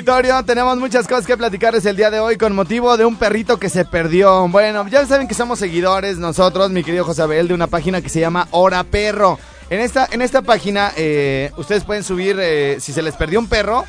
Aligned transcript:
Auditorio, 0.00 0.42
tenemos 0.44 0.78
muchas 0.78 1.06
cosas 1.06 1.26
que 1.26 1.36
platicarles 1.36 1.84
el 1.84 1.94
día 1.94 2.10
de 2.10 2.20
hoy 2.20 2.38
con 2.38 2.54
motivo 2.54 2.96
de 2.96 3.04
un 3.04 3.16
perrito 3.16 3.58
que 3.58 3.68
se 3.68 3.84
perdió. 3.84 4.48
Bueno, 4.48 4.88
ya 4.88 5.04
saben 5.04 5.28
que 5.28 5.34
somos 5.34 5.58
seguidores 5.58 6.16
nosotros, 6.16 6.70
mi 6.70 6.82
querido 6.82 7.04
José 7.04 7.20
Abel, 7.20 7.48
de 7.48 7.52
una 7.52 7.66
página 7.66 8.00
que 8.00 8.08
se 8.08 8.18
llama 8.18 8.48
Hora 8.50 8.82
Perro. 8.82 9.38
En 9.68 9.78
esta, 9.78 10.08
en 10.10 10.22
esta 10.22 10.40
página 10.40 10.90
eh, 10.96 11.52
ustedes 11.58 11.84
pueden 11.84 12.02
subir, 12.02 12.38
eh, 12.40 12.78
si 12.80 12.94
se 12.94 13.02
les 13.02 13.14
perdió 13.14 13.40
un 13.40 13.46
perro, 13.46 13.84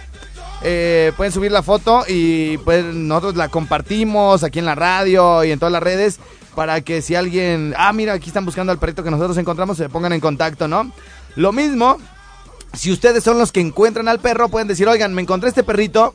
eh, 0.63 1.13
pueden 1.15 1.31
subir 1.31 1.49
la 1.49 1.63
foto 1.63 2.03
y 2.05 2.57
pues 2.57 2.84
nosotros 2.84 3.37
la 3.37 3.48
compartimos 3.48 4.43
aquí 4.43 4.59
en 4.59 4.65
la 4.65 4.75
radio 4.75 5.45
y 5.45 5.51
en 5.51 5.59
todas 5.59 5.71
las 5.71 5.81
redes 5.81 6.20
para 6.55 6.81
que 6.81 7.01
si 7.01 7.15
alguien, 7.15 7.73
ah, 7.77 7.93
mira, 7.93 8.12
aquí 8.12 8.27
están 8.27 8.43
buscando 8.43 8.73
al 8.73 8.79
perrito 8.79 9.01
que 9.01 9.12
nosotros 9.12 9.37
encontramos, 9.37 9.77
se 9.77 9.87
pongan 9.87 10.12
en 10.12 10.20
contacto, 10.20 10.67
¿no? 10.67 10.91
Lo 11.37 11.53
mismo 11.53 11.99
si 12.73 12.91
ustedes 12.91 13.23
son 13.23 13.38
los 13.38 13.52
que 13.52 13.61
encuentran 13.61 14.07
al 14.07 14.20
perro, 14.20 14.49
pueden 14.49 14.67
decir, 14.67 14.88
oigan, 14.88 15.13
me 15.13 15.21
encontré 15.21 15.49
este 15.49 15.63
perrito. 15.63 16.13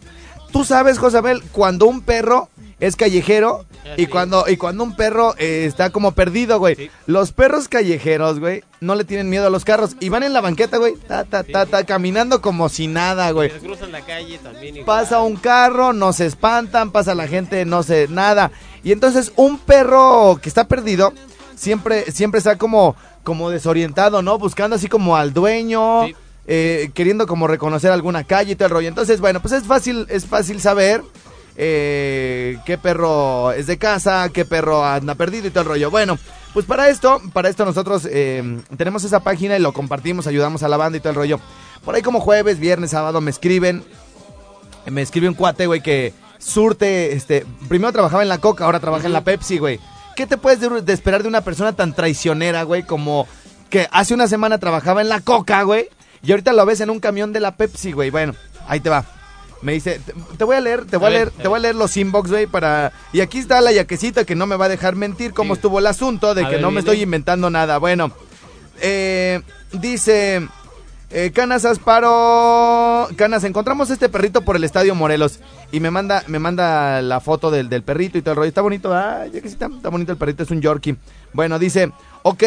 Tú 0.52 0.64
sabes, 0.64 0.98
Josabel, 0.98 1.42
cuando 1.52 1.86
un 1.86 2.00
perro 2.00 2.48
es 2.78 2.94
callejero 2.96 3.64
y 3.96 4.06
cuando, 4.06 4.44
y 4.48 4.56
cuando 4.56 4.84
un 4.84 4.94
perro 4.96 5.34
eh, 5.38 5.64
está 5.66 5.90
como 5.90 6.12
perdido, 6.12 6.58
güey. 6.58 6.90
Los 7.06 7.32
perros 7.32 7.68
callejeros, 7.68 8.38
güey, 8.38 8.64
no 8.80 8.94
le 8.94 9.04
tienen 9.04 9.30
miedo 9.30 9.46
a 9.46 9.50
los 9.50 9.64
carros 9.64 9.96
y 10.00 10.08
van 10.08 10.22
en 10.22 10.32
la 10.32 10.40
banqueta, 10.40 10.76
güey, 10.76 10.94
ta, 10.96 11.24
ta, 11.24 11.42
ta, 11.42 11.66
ta, 11.66 11.84
caminando 11.84 12.42
como 12.42 12.68
si 12.68 12.86
nada, 12.86 13.30
güey. 13.30 13.50
cruzan 13.50 13.92
la 13.92 14.02
calle 14.02 14.38
también. 14.38 14.84
Pasa 14.84 15.20
un 15.20 15.36
carro, 15.36 15.92
no 15.92 16.12
se 16.12 16.26
espantan, 16.26 16.90
pasa 16.90 17.14
la 17.14 17.28
gente, 17.28 17.64
no 17.64 17.82
se, 17.82 18.08
nada. 18.08 18.50
Y 18.82 18.92
entonces 18.92 19.32
un 19.36 19.58
perro 19.58 20.38
que 20.42 20.48
está 20.48 20.68
perdido 20.68 21.12
siempre, 21.54 22.10
siempre 22.12 22.38
está 22.38 22.56
como, 22.58 22.94
como 23.24 23.50
desorientado, 23.50 24.20
¿no? 24.22 24.38
Buscando 24.38 24.76
así 24.76 24.88
como 24.88 25.16
al 25.16 25.32
dueño. 25.32 26.06
Eh, 26.48 26.90
queriendo 26.94 27.26
como 27.26 27.48
reconocer 27.48 27.90
alguna 27.90 28.22
calle 28.22 28.52
y 28.52 28.54
todo 28.54 28.66
el 28.66 28.72
rollo. 28.72 28.88
Entonces, 28.88 29.20
bueno, 29.20 29.40
pues 29.42 29.52
es 29.52 29.64
fácil, 29.64 30.06
es 30.08 30.26
fácil 30.26 30.60
saber 30.60 31.02
eh, 31.56 32.58
qué 32.64 32.78
perro 32.78 33.50
es 33.50 33.66
de 33.66 33.78
casa, 33.78 34.28
qué 34.32 34.44
perro 34.44 34.84
anda 34.84 35.16
perdido 35.16 35.48
y 35.48 35.50
todo 35.50 35.62
el 35.62 35.68
rollo. 35.68 35.90
Bueno, 35.90 36.18
pues 36.54 36.64
para 36.64 36.88
esto, 36.88 37.20
para 37.32 37.48
esto 37.48 37.64
nosotros 37.64 38.06
eh, 38.08 38.60
tenemos 38.76 39.02
esa 39.02 39.20
página 39.20 39.56
y 39.56 39.60
lo 39.60 39.72
compartimos, 39.72 40.26
ayudamos 40.26 40.62
a 40.62 40.68
la 40.68 40.76
banda 40.76 40.98
y 40.98 41.00
todo 41.00 41.10
el 41.10 41.16
rollo. 41.16 41.40
Por 41.84 41.94
ahí 41.94 42.02
como 42.02 42.20
jueves, 42.20 42.60
viernes, 42.60 42.90
sábado 42.90 43.20
me 43.20 43.30
escriben, 43.30 43.82
me 44.86 45.02
escribe 45.02 45.28
un 45.28 45.34
cuate, 45.34 45.66
güey, 45.66 45.82
que 45.82 46.14
surte, 46.38 47.12
este, 47.12 47.44
primero 47.68 47.92
trabajaba 47.92 48.22
en 48.22 48.28
la 48.28 48.38
Coca, 48.38 48.66
ahora 48.66 48.78
trabaja 48.78 49.06
en 49.06 49.12
la 49.12 49.24
Pepsi, 49.24 49.58
güey. 49.58 49.80
¿Qué 50.14 50.26
te 50.26 50.36
puedes 50.36 50.60
de, 50.60 50.82
de 50.82 50.92
esperar 50.92 51.22
de 51.22 51.28
una 51.28 51.40
persona 51.40 51.72
tan 51.72 51.92
traicionera, 51.92 52.62
güey, 52.62 52.84
como 52.84 53.26
que 53.68 53.88
hace 53.90 54.14
una 54.14 54.28
semana 54.28 54.58
trabajaba 54.58 55.00
en 55.00 55.08
la 55.08 55.20
Coca, 55.20 55.62
güey? 55.62 55.88
Y 56.22 56.30
ahorita 56.30 56.52
lo 56.52 56.66
ves 56.66 56.80
en 56.80 56.90
un 56.90 57.00
camión 57.00 57.32
de 57.32 57.40
la 57.40 57.56
Pepsi, 57.56 57.92
güey. 57.92 58.10
Bueno, 58.10 58.34
ahí 58.66 58.80
te 58.80 58.90
va. 58.90 59.04
Me 59.62 59.72
dice, 59.72 60.00
te, 60.36 60.44
voy 60.44 60.56
a 60.56 60.60
leer, 60.60 60.84
te 60.84 60.96
voy 60.96 61.06
a, 61.08 61.10
leer, 61.10 61.30
te 61.30 61.48
voy 61.48 61.58
a 61.58 61.62
leer 61.62 61.74
los 61.74 61.96
inbox, 61.96 62.30
güey, 62.30 62.46
para... 62.46 62.92
Y 63.12 63.20
aquí 63.20 63.38
está 63.38 63.60
la 63.60 63.72
yaquecita 63.72 64.24
que 64.24 64.34
no 64.34 64.46
me 64.46 64.56
va 64.56 64.66
a 64.66 64.68
dejar 64.68 64.96
mentir 64.96 65.32
cómo 65.32 65.54
estuvo 65.54 65.78
el 65.78 65.86
asunto 65.86 66.34
de 66.34 66.46
que 66.46 66.58
no 66.58 66.70
me 66.70 66.80
estoy 66.80 67.02
inventando 67.02 67.50
nada. 67.50 67.78
Bueno, 67.78 68.12
eh, 68.80 69.40
dice... 69.72 70.46
Eh, 71.08 71.30
Canas 71.32 71.64
Asparo, 71.64 73.08
Canas, 73.14 73.44
encontramos 73.44 73.90
este 73.90 74.08
perrito 74.08 74.42
por 74.42 74.56
el 74.56 74.64
Estadio 74.64 74.92
Morelos 74.96 75.38
y 75.70 75.78
me 75.78 75.92
manda, 75.92 76.24
me 76.26 76.40
manda 76.40 77.00
la 77.00 77.20
foto 77.20 77.52
del, 77.52 77.68
del 77.68 77.84
perrito 77.84 78.18
y 78.18 78.22
todo 78.22 78.32
el 78.32 78.36
rollo. 78.38 78.48
Está 78.48 78.60
bonito, 78.60 78.92
ah, 78.92 79.24
ya 79.32 79.40
que 79.40 79.48
sí 79.48 79.54
está, 79.54 79.66
está 79.66 79.88
bonito 79.88 80.10
el 80.10 80.18
perrito, 80.18 80.42
es 80.42 80.50
un 80.50 80.60
Yorkie. 80.60 80.96
Bueno, 81.32 81.60
dice, 81.60 81.92
ok, 82.22 82.42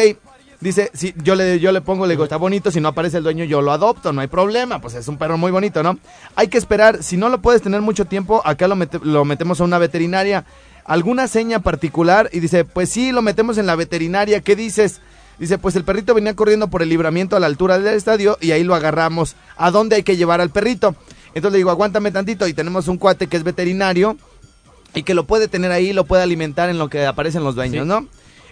Dice, 0.60 0.90
si 0.92 1.14
yo 1.22 1.34
le, 1.34 1.58
yo 1.58 1.72
le 1.72 1.80
pongo, 1.80 2.06
le 2.06 2.12
digo, 2.12 2.24
está 2.24 2.36
bonito, 2.36 2.70
si 2.70 2.80
no 2.80 2.88
aparece 2.88 3.16
el 3.16 3.22
dueño, 3.22 3.44
yo 3.44 3.62
lo 3.62 3.72
adopto, 3.72 4.12
no 4.12 4.20
hay 4.20 4.26
problema, 4.26 4.78
pues 4.78 4.94
es 4.94 5.08
un 5.08 5.16
perro 5.16 5.38
muy 5.38 5.50
bonito, 5.50 5.82
¿no? 5.82 5.98
Hay 6.36 6.48
que 6.48 6.58
esperar, 6.58 7.02
si 7.02 7.16
no 7.16 7.30
lo 7.30 7.40
puedes 7.40 7.62
tener 7.62 7.80
mucho 7.80 8.04
tiempo, 8.04 8.42
acá 8.44 8.68
lo, 8.68 8.76
lo 9.02 9.24
metemos 9.24 9.60
a 9.60 9.64
una 9.64 9.78
veterinaria, 9.78 10.44
alguna 10.84 11.28
seña 11.28 11.60
particular, 11.60 12.28
y 12.30 12.40
dice, 12.40 12.66
pues 12.66 12.90
sí, 12.90 13.10
lo 13.10 13.22
metemos 13.22 13.56
en 13.56 13.64
la 13.64 13.74
veterinaria, 13.74 14.42
¿qué 14.42 14.54
dices? 14.54 15.00
Dice, 15.38 15.56
pues 15.56 15.74
el 15.76 15.84
perrito 15.84 16.12
venía 16.12 16.36
corriendo 16.36 16.68
por 16.68 16.82
el 16.82 16.90
libramiento 16.90 17.34
a 17.34 17.40
la 17.40 17.46
altura 17.46 17.78
del 17.78 17.94
estadio 17.94 18.36
y 18.42 18.50
ahí 18.50 18.62
lo 18.62 18.74
agarramos. 18.74 19.36
¿A 19.56 19.70
dónde 19.70 19.96
hay 19.96 20.02
que 20.02 20.18
llevar 20.18 20.42
al 20.42 20.50
perrito? 20.50 20.94
Entonces 21.28 21.52
le 21.52 21.58
digo, 21.58 21.70
aguántame 21.70 22.10
tantito 22.10 22.46
y 22.46 22.52
tenemos 22.52 22.88
un 22.88 22.98
cuate 22.98 23.26
que 23.26 23.38
es 23.38 23.42
veterinario 23.42 24.18
y 24.94 25.02
que 25.02 25.14
lo 25.14 25.24
puede 25.24 25.48
tener 25.48 25.72
ahí, 25.72 25.94
lo 25.94 26.04
puede 26.04 26.22
alimentar 26.22 26.68
en 26.68 26.78
lo 26.78 26.90
que 26.90 27.06
aparecen 27.06 27.42
los 27.42 27.54
dueños, 27.54 27.86
¿no? 27.86 28.06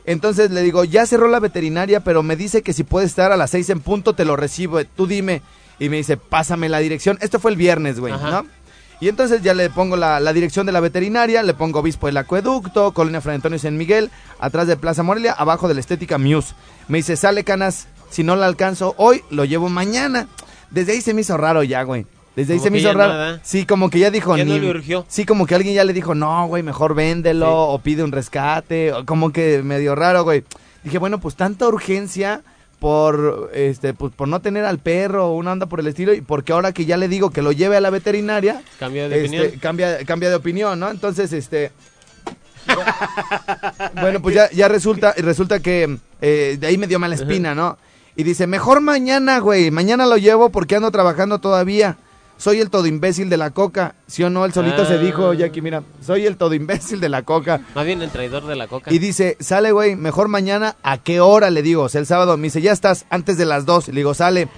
Entonces 0.09 0.51
le 0.51 0.63
digo, 0.63 0.85
ya 0.85 1.05
cerró 1.05 1.29
la 1.29 1.39
veterinaria, 1.39 2.01
pero 2.01 2.23
me 2.23 2.35
dice 2.35 2.63
que 2.63 2.73
si 2.73 2.83
puede 2.83 3.05
estar 3.05 3.31
a 3.31 3.37
las 3.37 3.51
seis 3.51 3.69
en 3.69 3.81
punto, 3.81 4.15
te 4.15 4.25
lo 4.25 4.37
recibo. 4.37 4.83
Tú 4.83 5.07
dime. 5.07 5.43
Y 5.79 5.91
me 5.91 5.99
dice, 5.99 6.17
pásame 6.17 6.71
la 6.71 6.79
dirección. 6.79 7.19
Esto 7.21 7.39
fue 7.39 7.51
el 7.51 7.59
viernes, 7.59 8.01
güey, 8.01 8.15
¿no? 8.15 8.47
Y 9.01 9.09
entonces 9.11 9.43
ya 9.43 9.53
le 9.53 9.69
pongo 9.69 9.97
la, 9.99 10.33
dirección 10.33 10.65
de 10.65 10.73
la 10.73 10.81
veterinaria, 10.81 11.43
le 11.43 11.53
pongo 11.53 11.81
Obispo 11.81 12.07
del 12.07 12.17
Acueducto, 12.17 12.95
Colonia 12.95 13.21
Fray 13.21 13.35
Antonio 13.35 13.59
San 13.59 13.77
Miguel, 13.77 14.11
atrás 14.41 14.67
de 14.67 14.79
Plaza 14.79 15.03
Morelia, 15.03 15.33
abajo 15.35 15.69
de 15.69 15.75
la 15.75 15.81
Estética 15.81 16.17
Muse. 16.17 16.55
Me 16.89 16.99
dice, 16.99 17.15
sale 17.15 17.45
canas, 17.45 17.87
si 18.09 18.25
no 18.25 18.35
la 18.35 18.47
alcanzo 18.47 18.95
hoy, 18.97 19.23
lo 19.29 19.45
llevo 19.45 19.69
mañana. 19.69 20.27
Desde 20.71 20.93
ahí 20.93 21.03
se 21.03 21.13
me 21.13 21.21
hizo 21.21 21.37
raro 21.37 21.63
ya, 21.63 21.83
güey. 21.83 22.07
Desde 22.39 22.53
ahí 22.53 22.61
se 22.61 22.71
me 22.71 22.79
hizo 22.79 22.93
raro. 22.93 23.41
sí, 23.43 23.67
como 23.67 23.91
que 23.91 23.99
ya 23.99 24.13
dijo. 24.13 24.37
Ya 24.37 24.45
no 24.45 24.57
le 24.57 24.71
urgió. 24.71 25.05
Sí, 25.09 25.27
como 25.27 25.45
que 25.45 25.57
alguien 25.57 25.75
ya 25.75 25.83
le 25.83 25.93
dijo, 25.93 26.15
no, 26.15 26.47
güey, 26.47 26.63
mejor 26.63 26.95
véndelo 26.95 27.53
o 27.53 27.81
pide 27.81 28.05
un 28.05 28.13
rescate. 28.13 28.93
O 28.93 29.05
como 29.05 29.33
que 29.33 29.61
medio 29.65 29.97
raro, 29.97 30.23
güey. 30.23 30.45
Dije, 30.85 30.99
bueno, 30.99 31.19
pues 31.19 31.35
tanta 31.35 31.67
urgencia 31.67 32.43
por 32.79 33.51
este 33.55 33.93
pues, 33.93 34.13
por 34.15 34.29
no 34.29 34.41
tener 34.41 34.65
al 34.65 34.79
perro 34.79 35.31
o 35.31 35.35
una 35.35 35.51
onda 35.51 35.67
por 35.67 35.81
el 35.81 35.89
estilo 35.89 36.15
y 36.15 36.21
porque 36.21 36.53
ahora 36.53 36.71
que 36.71 36.85
ya 36.85 36.97
le 36.97 37.09
digo 37.09 37.31
que 37.31 37.43
lo 37.43 37.51
lleve 37.51 37.77
a 37.77 37.81
la 37.81 37.91
veterinaria 37.91 38.63
cambia 38.79 39.09
de 39.09 39.25
este, 39.25 39.39
opinión 39.41 39.61
cambia 39.61 40.05
cambia 40.05 40.29
de 40.29 40.37
opinión 40.37 40.79
no 40.79 40.89
entonces 40.89 41.33
este 41.33 41.73
bueno 44.01 44.23
pues 44.23 44.37
ya, 44.37 44.49
ya 44.53 44.69
resulta 44.69 45.13
resulta 45.17 45.59
que 45.59 45.99
eh, 46.21 46.57
de 46.61 46.67
ahí 46.69 46.79
me 46.79 46.87
dio 46.87 47.01
mala 47.01 47.17
espina 47.17 47.53
no 47.53 47.79
y 48.15 48.23
dice 48.23 48.47
mejor 48.47 48.81
mañana 48.81 49.41
güey 49.41 49.73
mañana 49.73 50.07
lo 50.07 50.17
llevo 50.17 50.51
porque 50.51 50.77
ando 50.77 50.93
trabajando 50.93 51.41
todavía 51.41 51.99
soy 52.39 52.61
el 52.61 52.71
todo 52.71 52.87
imbécil 52.87 53.29
de 53.29 53.37
la 53.37 53.51
coca. 53.51 53.97
¿Sí 54.07 54.23
o 54.23 54.31
no? 54.31 54.45
El 54.45 54.53
solito 54.53 54.87
se 54.87 54.99
dijo, 54.99 55.31
ah. 55.31 55.35
Jackie, 55.35 55.61
mira, 55.61 55.83
soy 56.05 56.25
el 56.25 56.37
todo 56.37 56.55
imbécil 56.55 57.01
de 57.01 57.09
la 57.09 57.23
coca. 57.23 57.61
Más 57.75 57.85
bien 57.85 58.01
el 58.01 58.11
traidor 58.11 58.47
de 58.47 58.57
la 58.57 58.69
coca. 58.69 58.93
Y 58.93 58.99
dice, 58.99 59.37
sale, 59.41 59.73
güey, 59.73 59.97
mejor 59.97 60.29
mañana, 60.29 60.77
¿a 60.83 60.99
qué 60.99 61.21
hora? 61.21 61.51
Le 61.51 61.63
digo, 61.63 61.83
o 61.83 61.89
sea, 61.89 62.01
el 62.01 62.07
sábado. 62.07 62.37
Me 62.37 62.45
dice, 62.45 62.63
ya 62.63 62.73
estás 62.73 63.05
antes 63.11 63.37
de 63.37 63.45
las 63.45 63.67
dos. 63.67 63.89
Le 63.89 63.97
digo, 63.97 64.15
sale. 64.15 64.49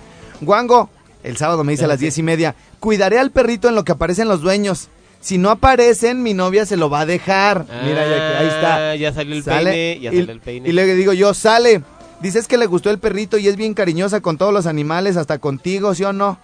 Guango, 0.43 0.91
el 1.23 1.37
sábado 1.37 1.65
me 1.65 1.73
dice 1.73 1.85
a 1.85 1.89
las 1.89 2.01
diez 2.01 2.17
y 2.19 2.23
media, 2.23 2.55
cuidaré 2.79 3.19
al 3.19 3.31
perrito 3.31 3.69
en 3.69 3.75
lo 3.75 3.85
que 3.85 3.93
aparecen 3.93 4.29
los 4.29 4.43
dueños. 4.43 4.89
Si 5.21 5.37
no 5.37 5.51
aparecen, 5.51 6.23
mi 6.23 6.33
novia 6.33 6.65
se 6.65 6.77
lo 6.77 6.89
va 6.89 7.01
a 7.01 7.07
dejar. 7.07 7.67
Mira, 7.85 8.03
ahí 8.39 8.47
está. 8.47 8.91
Ah, 8.91 8.97
ya 8.97 9.13
salió 9.13 9.37
el 9.37 9.43
peine, 9.43 10.01
ya 10.01 10.11
salió 10.11 10.33
el 10.33 10.41
peine. 10.41 10.69
Y 10.69 10.73
le 10.73 10.95
digo 10.95 11.13
yo, 11.13 11.35
sale. 11.35 11.83
Dices 12.21 12.49
que 12.49 12.59
le 12.59 12.67
gustó 12.67 12.91
el 12.91 12.99
perrito 12.99 13.39
y 13.39 13.49
es 13.49 13.57
bien 13.57 13.73
cariñosa 13.73 14.21
con 14.21 14.37
todos 14.37 14.53
los 14.53 14.67
animales, 14.67 15.17
hasta 15.17 15.39
contigo, 15.39 15.95
¿sí 15.95 16.05
o 16.05 16.13
no? 16.13 16.39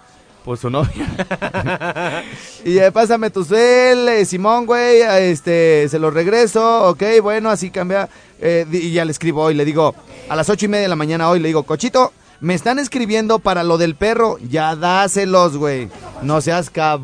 Pues 0.47 0.61
su 0.61 0.71
novia. 0.71 2.23
y 2.65 2.79
eh, 2.79 2.93
pásame 2.93 3.31
tu 3.31 3.43
cel, 3.43 4.09
eh, 4.09 4.25
Simón, 4.25 4.65
güey, 4.65 5.01
este, 5.01 5.89
se 5.89 5.99
lo 5.99 6.13
regreso, 6.13 6.89
ok, 6.89 7.03
bueno, 7.21 7.51
así 7.51 7.71
cambia. 7.71 8.09
Eh, 8.39 8.65
y 8.71 8.93
ya 8.93 9.05
le 9.05 9.11
escribo 9.11 9.43
hoy, 9.43 9.55
le 9.55 9.65
digo, 9.65 9.97
a 10.29 10.37
las 10.37 10.49
ocho 10.49 10.67
y 10.67 10.69
media 10.69 10.83
de 10.83 10.89
la 10.89 10.95
mañana 10.95 11.29
hoy, 11.29 11.41
le 11.41 11.49
digo, 11.49 11.65
cochito, 11.65 12.13
me 12.39 12.55
están 12.55 12.79
escribiendo 12.79 13.41
para 13.41 13.65
lo 13.65 13.77
del 13.77 13.97
perro, 13.97 14.39
ya 14.39 14.77
dáselos, 14.77 15.57
güey. 15.57 15.89
No 16.23 16.41
seas 16.41 16.71
cab... 16.71 17.01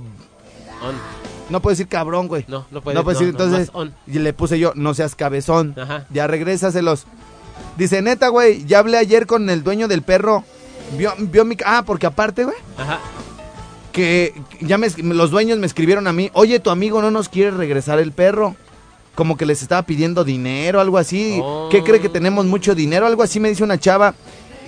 No 1.51 1.61
puedo 1.61 1.73
decir 1.73 1.89
cabrón, 1.89 2.29
güey. 2.29 2.45
No, 2.47 2.65
no 2.71 2.81
puedes. 2.81 3.03
No 3.03 3.11
decir, 3.11 3.29
entonces, 3.29 3.73
y 4.07 4.21
le 4.21 4.33
puse 4.35 4.61
yo, 4.61 4.71
no 4.77 4.95
seas 4.95 5.17
cabezón. 5.17 5.75
Ya 6.11 6.29
regrésaselos. 6.29 7.07
Dice, 7.77 8.03
neta, 8.03 8.29
güey, 8.29 8.65
ya 8.67 8.79
hablé 8.79 8.99
ayer 8.99 9.27
con 9.27 9.51
el 9.51 9.65
dueño 9.65 9.89
del 9.89 10.03
perro. 10.03 10.45
Vio, 10.97 11.13
vio 11.19 11.45
mi... 11.45 11.57
Ah, 11.65 11.83
porque 11.85 12.07
aparte, 12.07 12.45
güey. 12.45 12.57
Ajá 12.79 13.01
que 13.93 14.35
ya 14.61 14.79
me, 14.79 14.89
los 14.89 15.31
dueños 15.31 15.59
me 15.59 15.67
escribieron 15.67 16.07
a 16.07 16.13
mí, 16.13 16.31
oye, 16.33 16.59
tu 16.61 16.71
amigo 16.71 17.01
no 17.03 17.11
nos 17.11 17.29
quiere 17.29 17.51
regresar 17.51 17.99
el 17.99 18.13
perro. 18.13 18.57
Como 19.15 19.37
que 19.37 19.45
les 19.45 19.61
estaba 19.61 19.83
pidiendo 19.83 20.25
dinero, 20.25 20.81
algo 20.81 20.97
así. 20.97 21.41
¿Qué 21.71 21.83
cree 21.83 22.01
que 22.01 22.09
oh. 22.09 22.13
tenemos 22.13 22.47
mucho 22.47 22.75
dinero? 22.75 23.07
Algo 23.07 23.23
así 23.23 23.41
me 23.41 23.51
dice 23.51 23.63
una 23.63 23.79
chava. 23.79 24.15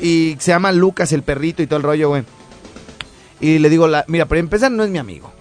Y 0.02 0.36
se 0.38 0.50
llama 0.50 0.70
Lucas 0.70 1.12
el 1.12 1.22
perrito 1.22 1.62
y 1.62 1.66
todo 1.66 1.78
el 1.78 1.82
rollo, 1.82 2.10
güey. 2.10 2.24
Y 3.40 3.58
le 3.58 3.70
digo, 3.70 3.88
la, 3.88 4.04
mira, 4.06 4.26
para 4.26 4.40
empezar 4.40 4.70
no 4.70 4.84
es 4.84 4.90
mi 4.90 4.98
amigo. 4.98 5.32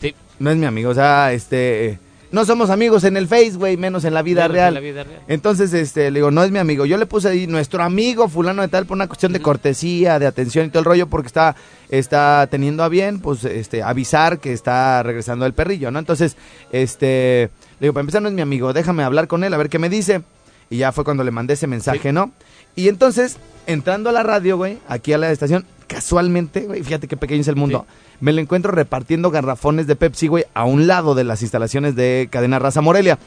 Sí. 0.00 0.14
No 0.40 0.50
es 0.50 0.56
mi 0.56 0.66
amigo, 0.66 0.90
o 0.90 0.94
sea, 0.94 1.32
este... 1.32 2.00
no 2.30 2.44
somos 2.44 2.70
amigos 2.70 3.04
en 3.04 3.16
el 3.16 3.26
Face, 3.26 3.52
güey, 3.52 3.76
menos 3.76 4.04
en 4.04 4.12
la 4.14 4.22
vida 4.22 4.42
Menos 4.42 4.50
en 4.50 4.54
real. 4.54 4.74
la 4.74 4.80
vida 4.80 5.04
real. 5.04 5.22
Entonces, 5.28 5.72
este, 5.72 6.10
le 6.10 6.18
digo, 6.18 6.30
no 6.30 6.42
es 6.44 6.50
mi 6.50 6.58
amigo. 6.58 6.84
Yo 6.86 6.96
le 6.98 7.06
puse 7.06 7.28
ahí 7.28 7.46
nuestro 7.46 7.82
amigo 7.82 8.28
fulano 8.28 8.62
de 8.62 8.68
tal 8.68 8.86
por 8.86 8.96
una 8.96 9.06
cuestión 9.06 9.32
de 9.32 9.40
cortesía, 9.40 10.18
de 10.18 10.26
atención 10.26 10.66
y 10.66 10.68
todo 10.68 10.80
el 10.80 10.84
rollo, 10.84 11.06
porque 11.06 11.28
está, 11.28 11.56
está 11.88 12.46
teniendo 12.50 12.82
a 12.84 12.88
bien, 12.88 13.20
pues, 13.20 13.44
este, 13.44 13.82
avisar 13.82 14.38
que 14.40 14.52
está 14.52 15.02
regresando 15.02 15.46
el 15.46 15.54
perrillo, 15.54 15.90
¿no? 15.90 15.98
Entonces, 15.98 16.36
este, 16.72 17.50
le 17.80 17.86
digo, 17.86 17.94
para 17.94 18.02
empezar 18.02 18.22
no 18.22 18.28
es 18.28 18.34
mi 18.34 18.42
amigo, 18.42 18.72
déjame 18.72 19.02
hablar 19.04 19.26
con 19.28 19.44
él 19.44 19.52
a 19.54 19.56
ver 19.56 19.68
qué 19.68 19.78
me 19.78 19.88
dice. 19.88 20.22
Y 20.70 20.78
ya 20.78 20.92
fue 20.92 21.02
cuando 21.04 21.24
le 21.24 21.30
mandé 21.30 21.54
ese 21.54 21.66
mensaje, 21.66 22.00
Sí. 22.10 22.12
¿no? 22.12 22.32
Y 22.76 22.88
entonces, 22.88 23.38
entrando 23.66 24.10
a 24.10 24.12
la 24.12 24.22
radio, 24.22 24.56
güey, 24.58 24.78
aquí 24.86 25.12
a 25.14 25.18
la 25.18 25.30
estación, 25.32 25.64
casualmente, 25.88 26.60
güey, 26.60 26.82
fíjate 26.84 27.08
qué 27.08 27.16
pequeño 27.16 27.40
es 27.40 27.48
el 27.48 27.56
mundo. 27.56 27.86
Me 28.20 28.32
lo 28.32 28.40
encuentro 28.40 28.70
repartiendo 28.70 29.30
garrafones 29.30 29.86
de 29.86 29.96
Pepsi, 29.96 30.28
güey, 30.28 30.44
a 30.54 30.64
un 30.64 30.86
lado 30.86 31.14
de 31.16 31.24
las 31.24 31.42
instalaciones 31.42 31.96
de 31.96 32.28
Cadena 32.30 32.60
Raza 32.60 32.80
Morelia. 32.80 33.18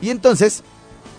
Y 0.00 0.10
entonces, 0.10 0.64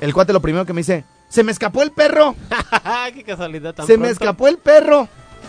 el 0.02 0.14
cuate 0.14 0.34
lo 0.34 0.42
primero 0.42 0.66
que 0.66 0.74
me 0.74 0.82
dice, 0.82 1.06
se 1.30 1.44
me 1.44 1.52
escapó 1.52 1.84
el 1.84 1.92
perro, 1.92 2.36
Qué 3.14 3.24
casualidad 3.24 3.74
tan 3.74 3.88
se 3.88 3.98
me 3.98 4.10
escapó 4.10 4.48
el 4.48 4.58
perro. 4.58 5.08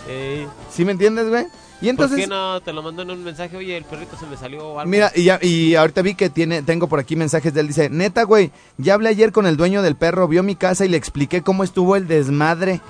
Ey, 0.09 0.47
¿Sí 0.71 0.85
me 0.85 0.93
entiendes, 0.93 1.29
güey? 1.29 1.45
Y 1.81 1.85
¿Por 1.85 1.91
entonces, 1.91 2.19
qué 2.19 2.27
no 2.27 2.61
te 2.61 2.73
lo 2.73 2.83
mandó 2.83 3.03
en 3.03 3.11
un 3.11 3.23
mensaje? 3.23 3.57
Oye, 3.57 3.77
el 3.77 3.85
perrito 3.85 4.17
se 4.19 4.27
me 4.27 4.37
salió 4.37 4.67
o 4.67 4.81
algo. 4.81 4.91
mira, 4.91 5.13
y, 5.15 5.25
ya, 5.25 5.39
y 5.41 5.77
ahorita 5.77 6.03
vi 6.03 6.15
que 6.15 6.29
tiene, 6.29 6.63
tengo 6.63 6.89
por 6.89 6.99
aquí 6.99 7.15
mensajes 7.15 7.55
de 7.55 7.61
él, 7.61 7.69
dice, 7.69 7.89
neta, 7.89 8.25
güey, 8.25 8.51
ya 8.79 8.95
hablé 8.95 9.11
ayer 9.11 9.31
con 9.31 9.47
el 9.47 9.57
dueño 9.57 9.83
del 9.83 9.95
perro, 9.95 10.27
vio 10.27 10.43
mi 10.43 10.57
casa 10.57 10.85
y 10.85 10.89
le 10.89 10.97
expliqué 10.97 11.43
cómo 11.43 11.63
estuvo 11.63 11.95
el 11.95 12.09
desmadre. 12.09 12.81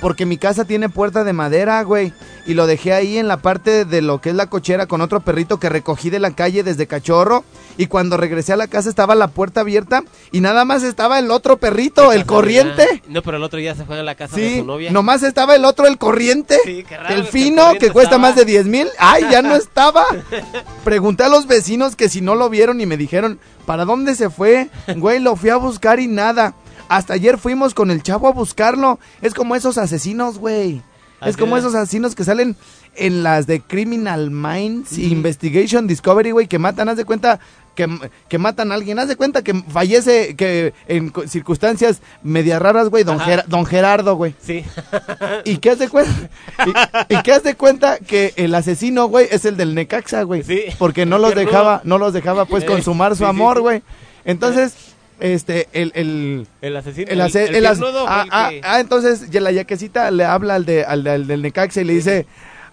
Porque 0.00 0.26
mi 0.26 0.38
casa 0.38 0.64
tiene 0.64 0.88
puerta 0.88 1.24
de 1.24 1.32
madera, 1.32 1.82
güey. 1.82 2.12
Y 2.46 2.54
lo 2.54 2.66
dejé 2.66 2.92
ahí 2.92 3.18
en 3.18 3.26
la 3.28 3.38
parte 3.38 3.84
de 3.84 4.00
lo 4.00 4.20
que 4.20 4.30
es 4.30 4.34
la 4.36 4.46
cochera 4.46 4.86
con 4.86 5.00
otro 5.00 5.20
perrito 5.20 5.58
que 5.58 5.68
recogí 5.68 6.08
de 6.08 6.18
la 6.20 6.30
calle 6.30 6.62
desde 6.62 6.86
cachorro. 6.86 7.44
Y 7.76 7.86
cuando 7.86 8.16
regresé 8.16 8.52
a 8.52 8.56
la 8.56 8.68
casa 8.68 8.88
estaba 8.88 9.14
la 9.14 9.28
puerta 9.28 9.60
abierta 9.60 10.02
y 10.32 10.40
nada 10.40 10.64
más 10.64 10.82
estaba 10.82 11.18
el 11.18 11.30
otro 11.30 11.56
perrito, 11.58 12.12
el 12.12 12.26
corriente. 12.26 13.02
No, 13.08 13.22
pero 13.22 13.36
el 13.36 13.42
otro 13.42 13.58
día 13.58 13.74
se 13.74 13.84
fue 13.84 13.98
a 13.98 14.02
la 14.02 14.14
casa 14.14 14.36
de 14.36 14.48
Sí, 14.48 14.58
su 14.60 14.64
novia. 14.64 14.90
nomás 14.92 15.22
estaba 15.22 15.54
el 15.56 15.64
otro, 15.64 15.86
el 15.86 15.98
corriente. 15.98 16.58
Sí, 16.64 16.84
qué 16.88 16.96
raro, 16.96 17.14
el 17.14 17.24
que 17.24 17.30
fino, 17.30 17.70
el 17.72 17.78
que 17.78 17.90
cuesta 17.90 18.16
estaba. 18.16 18.28
más 18.28 18.36
de 18.36 18.44
10 18.44 18.66
mil. 18.66 18.88
Ay, 18.98 19.24
ya 19.30 19.42
no 19.42 19.54
estaba. 19.56 20.04
Pregunté 20.84 21.24
a 21.24 21.28
los 21.28 21.46
vecinos 21.46 21.96
que 21.96 22.08
si 22.08 22.20
no 22.20 22.34
lo 22.34 22.48
vieron 22.48 22.80
y 22.80 22.86
me 22.86 22.96
dijeron, 22.96 23.38
¿para 23.66 23.84
dónde 23.84 24.14
se 24.14 24.30
fue? 24.30 24.70
Güey, 24.96 25.18
lo 25.20 25.36
fui 25.36 25.50
a 25.50 25.56
buscar 25.56 26.00
y 26.00 26.06
nada. 26.06 26.54
Hasta 26.88 27.14
ayer 27.14 27.38
fuimos 27.38 27.74
con 27.74 27.90
el 27.90 28.02
chavo 28.02 28.28
a 28.28 28.32
buscarlo. 28.32 28.98
Es 29.22 29.34
como 29.34 29.54
esos 29.56 29.78
asesinos, 29.78 30.38
güey. 30.38 30.82
Es 31.20 31.36
como 31.36 31.56
es. 31.56 31.64
esos 31.64 31.74
asesinos 31.74 32.14
que 32.14 32.24
salen 32.24 32.54
en 32.94 33.22
las 33.22 33.46
de 33.46 33.60
Criminal 33.60 34.30
Minds, 34.30 34.96
Investigation, 34.98 35.86
Discovery, 35.86 36.30
güey, 36.30 36.46
que 36.46 36.58
matan, 36.60 36.88
haz 36.88 36.96
de 36.96 37.04
cuenta 37.04 37.40
que, 37.74 37.88
que 38.28 38.38
matan 38.38 38.70
a 38.70 38.76
alguien, 38.76 38.98
haz 39.00 39.08
de 39.08 39.16
cuenta 39.16 39.42
que 39.42 39.52
fallece, 39.68 40.34
que 40.36 40.74
en 40.86 41.12
circunstancias 41.28 42.00
media 42.22 42.58
raras, 42.60 42.88
güey, 42.88 43.02
don, 43.04 43.20
Ajá. 43.20 43.30
Ger- 43.30 43.44
don 43.46 43.66
Gerardo, 43.66 44.14
güey. 44.16 44.34
Sí. 44.40 44.64
¿Y 45.44 45.58
qué 45.58 45.70
haz 45.70 45.78
de 45.80 45.88
cuenta? 45.88 46.12
¿Y, 47.08 47.14
y 47.14 47.22
qué 47.22 47.32
haz 47.32 47.42
de 47.42 47.54
cuenta 47.54 47.98
que 47.98 48.32
el 48.36 48.54
asesino, 48.54 49.06
güey, 49.06 49.26
es 49.30 49.44
el 49.44 49.56
del 49.56 49.74
Necaxa, 49.74 50.22
güey? 50.22 50.42
Sí. 50.44 50.62
Porque 50.78 51.04
no 51.06 51.18
los 51.18 51.34
dejaba, 51.34 51.80
no 51.84 51.98
los 51.98 52.12
dejaba, 52.12 52.44
pues, 52.46 52.64
consumar 52.64 53.16
su 53.16 53.26
amor, 53.26 53.60
güey. 53.60 53.82
Entonces, 54.24 54.74
este, 55.20 55.68
el, 55.72 55.92
el, 55.94 56.46
El 56.60 56.76
asesino. 56.76 57.06
el, 57.10 57.20
ace- 57.20 57.56
el 57.56 57.66
as- 57.66 57.80
ah, 58.06 58.26
ah, 58.30 58.48
que- 58.50 58.60
ah, 58.64 58.80
entonces 58.80 59.30
ya 59.30 59.40
la 59.40 59.50
yaquecita 59.52 60.10
le 60.10 60.24
habla 60.24 60.54
al, 60.56 60.64
de, 60.64 60.84
al, 60.84 61.04
de- 61.04 61.10
al 61.10 61.26
del 61.26 61.42
Necaxa 61.42 61.80
y 61.80 61.84
le 61.84 61.94
dice, 61.94 62.26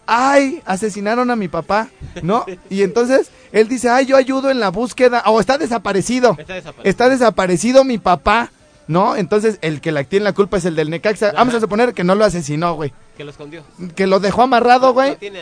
ay, 0.06 0.62
asesinaron 0.66 1.32
a 1.32 1.36
mi 1.36 1.48
papá, 1.48 1.90
¿no? 2.22 2.46
Y 2.70 2.84
entonces 2.84 3.32
él 3.52 3.68
dice, 3.68 3.90
ay, 3.90 4.06
yo 4.06 4.18
ayudo 4.18 4.50
en 4.52 4.60
la 4.60 4.70
búsqueda, 4.70 5.24
o 5.26 5.40
está 5.40 5.58
desaparecido, 5.58 6.36
Está 6.40 6.54
desaparecido. 6.56 6.90
está 6.90 7.10
desaparecido 7.10 7.84
mi 7.84 7.98
papá, 7.98 8.52
¿no? 8.88 9.16
Entonces 9.16 9.58
el 9.62 9.82
que 9.82 9.92
la 9.92 10.04
tiene 10.04 10.26
la 10.26 10.34
culpa 10.34 10.58
es 10.58 10.66
el 10.66 10.76
del 10.76 10.90
Necaxa. 10.90 11.28
Ajá. 11.30 11.38
Vamos 11.38 11.56
a 11.56 11.60
suponer 11.60 11.94
que 11.94 12.04
no 12.04 12.14
lo 12.16 12.24
asesinó, 12.26 12.76
güey. 12.76 12.94
Que 13.18 13.24
lo 13.24 13.32
escondió. 13.32 13.64
Que 13.96 14.08
lo 14.08 14.20
dejó 14.20 14.42
amarrado, 14.44 14.92
güey. 14.94 15.12
Lo 15.12 15.18
tiene 15.18 15.40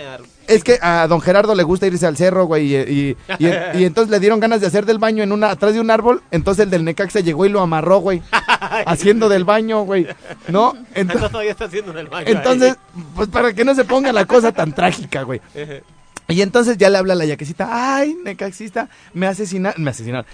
Es 0.47 0.63
que 0.63 0.77
a 0.81 1.07
don 1.07 1.21
Gerardo 1.21 1.55
le 1.55 1.63
gusta 1.63 1.87
irse 1.87 2.05
al 2.05 2.15
cerro, 2.17 2.45
güey, 2.45 2.75
y, 2.75 2.77
y, 2.77 3.17
y- 3.39 3.47
y 3.79 3.85
entonces 3.85 4.11
le 4.11 4.19
dieron 4.19 4.39
ganas 4.39 4.61
de 4.61 4.67
hacer 4.67 4.85
del 4.85 4.99
baño 4.99 5.23
en 5.23 5.31
una 5.31 5.49
atrás 5.49 5.73
de 5.73 5.79
un 5.79 5.89
árbol, 5.89 6.21
entonces 6.31 6.65
el 6.65 6.69
del 6.69 6.83
Necaxa 6.83 7.19
llegó 7.21 7.45
y 7.45 7.49
lo 7.49 7.61
amarró, 7.61 7.97
güey, 7.99 8.21
haciendo 8.85 9.27
del 9.29 9.43
baño, 9.43 9.81
güey, 9.83 10.07
¿no? 10.49 10.73
Ento- 10.75 10.85
Entonces 10.95 11.31
todavía 11.31 11.51
está 11.51 11.65
haciendo 11.65 11.91
en 11.91 11.97
el 11.97 12.07
baño. 12.07 12.27
entonces, 12.27 12.75
pues 13.15 13.27
para 13.29 13.53
que 13.53 13.65
no 13.65 13.73
se 13.73 13.85
ponga 13.85 14.11
la 14.13 14.25
cosa 14.25 14.51
tan 14.51 14.73
trágica, 14.73 15.23
güey. 15.23 15.41
Y 16.29 16.41
entonces 16.41 16.77
ya 16.77 16.89
le 16.89 16.97
habla 16.97 17.13
a 17.13 17.15
la 17.17 17.25
yaquecita, 17.25 17.67
ay, 17.97 18.15
necaxista, 18.23 18.87
me 19.13 19.27
asesinaron, 19.27 19.83
me 19.83 19.89
asesinaron, 19.91 20.25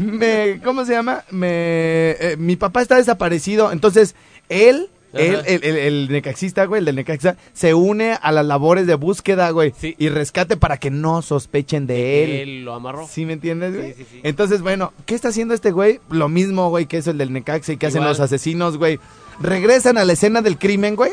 me, 0.00 0.06
me- 0.06 0.60
¿cómo 0.62 0.84
se 0.84 0.92
llama? 0.92 1.24
Me, 1.30 1.46
eh, 1.48 2.36
mi 2.38 2.56
papá 2.56 2.82
está 2.82 2.96
desaparecido, 2.96 3.72
entonces 3.72 4.14
él, 4.50 4.90
él, 5.14 5.42
el, 5.46 5.64
el, 5.64 5.76
el 5.76 6.08
necaxista, 6.10 6.64
güey, 6.64 6.80
el 6.80 6.84
del 6.84 6.96
necaxista, 6.96 7.36
se 7.52 7.74
une 7.74 8.18
a 8.20 8.32
las 8.32 8.46
labores 8.46 8.86
de 8.86 8.94
búsqueda, 8.94 9.50
güey, 9.50 9.72
Sí. 9.78 9.94
y 9.98 10.08
rescate 10.08 10.56
para 10.56 10.76
que 10.78 10.90
no 10.90 11.22
sospechen 11.22 11.86
de 11.86 12.24
él. 12.24 12.30
Él 12.30 12.64
lo 12.64 12.74
amarró. 12.74 13.06
¿Sí 13.08 13.26
me 13.26 13.34
entiendes, 13.34 13.74
güey? 13.76 13.92
Sí, 13.94 14.04
sí, 14.04 14.06
sí. 14.10 14.20
Entonces, 14.22 14.62
bueno, 14.62 14.92
¿qué 15.06 15.14
está 15.14 15.28
haciendo 15.28 15.54
este 15.54 15.70
güey? 15.70 16.00
Lo 16.10 16.28
mismo, 16.28 16.68
güey, 16.70 16.86
que 16.86 16.98
eso 16.98 17.10
el 17.10 17.18
del 17.18 17.32
Necaxa 17.32 17.72
y 17.72 17.76
que 17.76 17.86
hacen 17.86 18.04
los 18.04 18.20
asesinos, 18.20 18.78
güey. 18.78 18.98
Regresan 19.40 19.98
a 19.98 20.04
la 20.04 20.12
escena 20.12 20.42
del 20.42 20.58
crimen, 20.58 20.96
güey, 20.96 21.12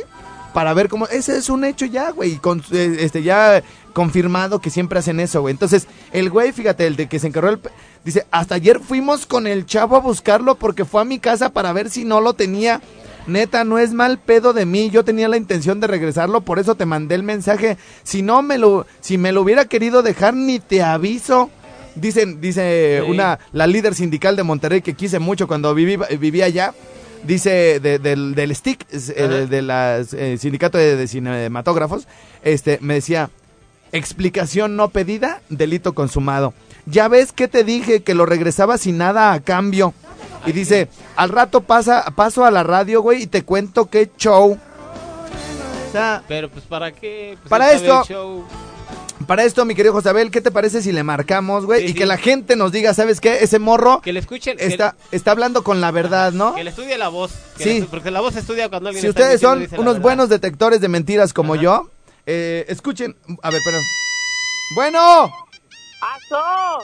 para 0.53 0.73
ver 0.73 0.87
cómo... 0.89 1.07
Ese 1.07 1.37
es 1.37 1.49
un 1.49 1.63
hecho 1.63 1.85
ya, 1.85 2.11
güey, 2.11 2.35
con- 2.37 2.63
eh, 2.71 2.97
este, 2.99 3.23
ya 3.23 3.63
confirmado 3.93 4.59
que 4.59 4.69
siempre 4.69 4.99
hacen 4.99 5.19
eso, 5.19 5.41
güey. 5.41 5.51
Entonces, 5.53 5.87
el 6.13 6.29
güey, 6.29 6.51
fíjate, 6.51 6.87
el 6.87 6.95
de 6.95 7.07
que 7.07 7.19
se 7.19 7.27
encargó 7.27 7.49
el... 7.49 7.59
Dice, 8.05 8.25
hasta 8.31 8.55
ayer 8.55 8.79
fuimos 8.79 9.25
con 9.25 9.45
el 9.45 9.65
chavo 9.65 9.95
a 9.95 9.99
buscarlo 9.99 10.55
porque 10.55 10.85
fue 10.85 11.01
a 11.01 11.05
mi 11.05 11.19
casa 11.19 11.49
para 11.49 11.73
ver 11.73 11.89
si 11.89 12.05
no 12.05 12.21
lo 12.21 12.33
tenía. 12.33 12.81
Neta, 13.29 13.63
no 13.63 13.79
es 13.79 13.93
mal 13.93 14.17
pedo 14.19 14.53
de 14.53 14.65
mí. 14.65 14.89
Yo 14.89 15.03
tenía 15.05 15.27
la 15.29 15.37
intención 15.37 15.79
de 15.79 15.87
regresarlo, 15.87 16.41
por 16.41 16.59
eso 16.59 16.75
te 16.75 16.85
mandé 16.85 17.15
el 17.15 17.23
mensaje. 17.23 17.77
Si 18.03 18.21
no 18.21 18.41
me 18.41 18.57
lo, 18.57 18.85
si 18.99 19.17
me 19.17 19.31
lo 19.31 19.41
hubiera 19.41 19.65
querido 19.65 20.01
dejar, 20.03 20.33
ni 20.33 20.59
te 20.59 20.81
aviso. 20.83 21.49
Dicen, 21.95 22.39
dice 22.41 23.01
Sí. 23.03 23.09
una, 23.11 23.39
la 23.51 23.67
líder 23.67 23.95
sindical 23.95 24.35
de 24.35 24.43
Monterrey 24.43 24.81
que 24.81 24.93
quise 24.93 25.19
mucho 25.19 25.47
cuando 25.47 25.73
viví, 25.73 25.97
vivía 26.19 26.45
allá. 26.45 26.73
Dice 27.23 27.79
de- 27.81 27.99
del, 27.99 28.33
del 28.33 28.55
STIC, 28.55 28.87
de, 28.87 29.47
de 29.47 29.61
la 29.61 29.99
eh, 30.13 30.37
sindicato 30.39 30.77
de, 30.77 30.95
de 30.95 31.05
cinematógrafos, 31.07 32.07
este, 32.43 32.77
me 32.81 32.93
decía, 32.93 33.29
explicación 33.91 34.75
no 34.77 34.89
pedida, 34.89 35.41
delito 35.49 35.93
consumado. 35.93 36.53
Ya 36.85 37.07
ves 37.09 37.33
que 37.33 37.47
te 37.49 37.63
dije 37.65 38.03
que 38.03 38.15
lo 38.15 38.25
regresaba 38.25 38.77
sin 38.77 38.97
nada 38.97 39.33
a 39.33 39.41
cambio. 39.41 39.93
Y 40.45 40.51
dice, 40.51 40.87
al 41.15 41.29
rato 41.29 41.61
pasa, 41.61 42.05
paso 42.15 42.45
a 42.45 42.51
la 42.51 42.63
radio, 42.63 43.01
güey, 43.01 43.23
y 43.23 43.27
te 43.27 43.43
cuento 43.43 43.89
qué 43.89 44.09
show. 44.17 44.57
O 45.87 45.91
sea, 45.91 46.23
Pero 46.27 46.49
pues 46.49 46.65
para 46.65 46.91
qué? 46.91 47.37
Pues, 47.41 47.49
Para 47.49 47.71
esto- 47.73 48.03
show. 48.05 48.45
para 49.27 49.43
esto, 49.43 49.65
mi 49.65 49.75
querido 49.75 49.93
Josabel, 49.93 50.31
¿qué 50.31 50.39
te 50.39 50.51
parece 50.51 50.81
si 50.81 50.91
le 50.91 51.03
marcamos, 51.03 51.65
güey? 51.65 51.79
Sí, 51.81 51.85
y 51.85 51.87
sí. 51.89 51.93
que 51.95 52.05
la 52.05 52.17
gente 52.17 52.55
nos 52.55 52.71
diga, 52.71 52.93
¿sabes 52.93 53.19
qué? 53.19 53.43
Ese 53.43 53.59
morro 53.59 53.99
Que 54.01 54.13
le 54.13 54.19
escuchen. 54.19 54.55
que- 54.57 54.65
está, 54.67 54.95
está 55.11 55.31
hablando 55.31 55.63
con 55.63 55.81
la 55.81 55.91
verdad, 55.91 56.31
¿no? 56.31 56.53
Que 56.55 56.63
le 56.63 56.69
estudie 56.69 56.97
la 56.97 57.09
voz. 57.09 57.31
que 57.57 57.63
Sí. 57.63 57.79
le- 57.81 57.85
porque 57.87 58.11
la 58.11 58.21
voz 58.21 58.33
se 58.35 58.39
estudia 58.39 58.69
cuando 58.69 58.89
alguien 58.89 59.01
Si 59.01 59.07
está 59.07 59.21
ustedes 59.21 59.41
son 59.41 59.67
unos 59.77 59.99
buenos 59.99 60.29
detectores 60.29 60.79
de 60.79 60.87
mentiras 60.87 61.33
como 61.33 61.55
Ajá. 61.55 61.63
yo, 61.63 61.89
eh, 62.27 62.65
escuchen. 62.69 63.15
A 63.41 63.49
ver, 63.49 63.61
perdón. 63.65 63.81
Bueno, 64.75 65.33
¡Pasó! 65.99 66.83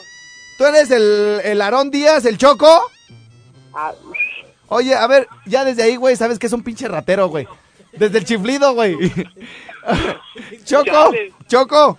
¿tú 0.58 0.64
eres 0.66 0.90
el, 0.90 1.40
el 1.44 1.62
Aarón 1.62 1.90
Díaz, 1.90 2.24
el 2.26 2.36
Choco? 2.36 2.90
Ah, 3.78 3.92
Oye, 4.68 4.94
a 4.94 5.06
ver, 5.06 5.28
ya 5.44 5.64
desde 5.64 5.82
ahí, 5.82 5.96
güey, 5.96 6.16
sabes 6.16 6.38
que 6.38 6.46
es 6.46 6.52
un 6.52 6.62
pinche 6.62 6.88
ratero, 6.88 7.28
güey. 7.28 7.46
Desde 7.92 8.18
el 8.18 8.24
chiflido, 8.24 8.72
güey. 8.74 8.96
Choco. 10.64 11.12
Choco, 11.46 11.98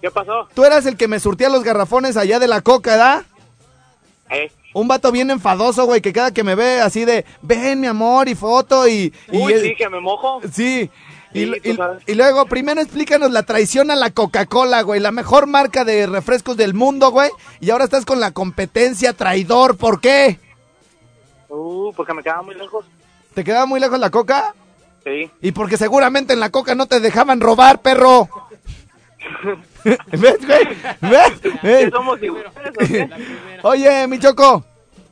¿Qué 0.00 0.10
pasó? 0.10 0.48
tú 0.54 0.64
eras 0.64 0.86
el 0.86 0.96
que 0.96 1.08
me 1.08 1.18
surtía 1.18 1.48
los 1.48 1.64
garrafones 1.64 2.16
allá 2.16 2.38
de 2.38 2.46
la 2.46 2.60
coca, 2.60 2.90
¿verdad? 2.92 3.24
Eh, 4.30 4.52
Un 4.74 4.86
vato 4.86 5.10
bien 5.12 5.30
enfadoso, 5.30 5.86
güey, 5.86 6.00
que 6.00 6.12
cada 6.12 6.32
que 6.32 6.44
me 6.44 6.54
ve 6.54 6.80
así 6.80 7.04
de, 7.04 7.24
ven 7.42 7.80
mi 7.80 7.86
amor 7.86 8.28
y 8.28 8.34
foto 8.34 8.86
y... 8.86 9.12
y 9.32 9.38
uy, 9.38 9.54
sí, 9.60 9.74
que 9.74 9.88
me 9.88 10.00
mojo. 10.00 10.40
Sí. 10.52 10.90
Y, 11.32 11.46
Sí, 11.46 11.76
y 12.06 12.14
luego, 12.14 12.46
primero 12.46 12.80
explícanos 12.80 13.32
la 13.32 13.42
traición 13.42 13.90
a 13.90 13.96
la 13.96 14.10
Coca-Cola, 14.10 14.82
güey. 14.82 15.00
La 15.00 15.10
mejor 15.10 15.48
marca 15.48 15.84
de 15.84 16.06
refrescos 16.06 16.56
del 16.56 16.74
mundo, 16.74 17.10
güey. 17.10 17.28
Y 17.60 17.70
ahora 17.70 17.84
estás 17.84 18.04
con 18.04 18.20
la 18.20 18.30
competencia 18.30 19.14
traidor. 19.14 19.76
¿Por 19.76 20.00
qué? 20.00 20.38
Uh, 21.54 21.92
porque 21.96 22.12
me 22.14 22.22
quedaba 22.22 22.42
muy 22.42 22.54
lejos. 22.54 22.84
¿Te 23.34 23.44
quedaba 23.44 23.66
muy 23.66 23.80
lejos 23.80 23.98
la 23.98 24.10
Coca? 24.10 24.54
Sí. 25.04 25.30
Y 25.40 25.52
porque 25.52 25.76
seguramente 25.76 26.32
en 26.32 26.40
la 26.40 26.50
Coca 26.50 26.74
no 26.74 26.86
te 26.86 27.00
dejaban 27.00 27.40
robar, 27.40 27.80
perro. 27.82 28.28
¿Ves, 29.84 30.38
güey? 30.46 30.68
¿Ves? 31.00 31.32
¿Qué 31.60 31.82
¿Eh? 31.84 31.90
somos 31.90 32.22
iguales? 32.22 32.52
Oye, 33.62 34.06
mi 34.06 34.18
Choco, 34.18 34.64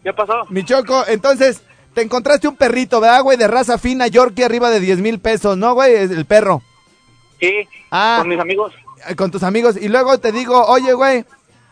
¿Qué 0.03 0.13
pasó? 0.13 0.45
mi 0.51 0.65
Choco, 0.65 1.05
entonces, 1.07 1.63
te 1.95 2.03
encontraste 2.03 2.49
un 2.49 2.57
perrito, 2.57 3.01
¿verdad, 3.01 3.23
güey? 3.23 3.37
De 3.39 3.49
raza 3.49 3.79
fina, 3.79 4.07
Yorkie, 4.07 4.43
arriba 4.45 4.71
de 4.71 4.81
10 4.81 4.99
mil 4.99 5.19
pesos, 5.21 5.57
¿no, 5.57 5.75
güey? 5.75 5.95
Es 5.95 6.11
el 6.11 6.25
perro. 6.27 6.63
Sí, 7.41 7.67
Ah. 7.91 8.17
con 8.21 8.29
mis 8.29 8.39
amigos. 8.41 8.73
eh, 9.09 9.15
con 9.17 9.31
tus 9.31 9.43
amigos 9.43 9.77
y 9.77 9.89
luego 9.89 10.19
te 10.19 10.33
digo, 10.33 10.65
oye, 10.67 10.93
güey, 10.93 11.25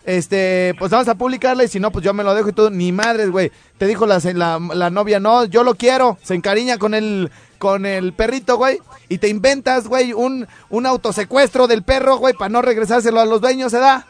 este, 0.04 0.74
pues 0.78 0.90
vamos 0.90 1.08
a 1.08 1.14
publicarla 1.14 1.64
y 1.64 1.68
si 1.68 1.80
no, 1.80 1.90
pues 1.90 2.04
yo 2.04 2.14
me 2.14 2.24
lo 2.24 2.34
dejo 2.34 2.48
y 2.48 2.52
todo. 2.52 2.70
Ni 2.70 2.92
madres, 2.92 3.30
güey. 3.30 3.52
Te 3.78 3.86
dijo 3.86 4.06
la, 4.06 4.18
la, 4.34 4.58
la 4.74 4.90
novia, 4.90 5.20
no, 5.20 5.44
yo 5.44 5.62
lo 5.62 5.74
quiero. 5.74 6.18
Se 6.22 6.34
encariña 6.34 6.78
con 6.78 6.94
el, 6.94 7.30
con 7.58 7.86
el 7.86 8.12
perrito, 8.12 8.56
güey. 8.56 8.78
Y 9.08 9.18
te 9.18 9.28
inventas, 9.28 9.86
güey, 9.88 10.12
un, 10.12 10.46
un 10.68 10.86
autosecuestro 10.86 11.66
del 11.66 11.82
perro, 11.82 12.16
güey, 12.16 12.34
para 12.34 12.48
no 12.48 12.62
regresárselo 12.62 13.20
a 13.20 13.26
los 13.26 13.40
dueños, 13.40 13.70
¿se 13.72 13.78
da? 13.78 14.06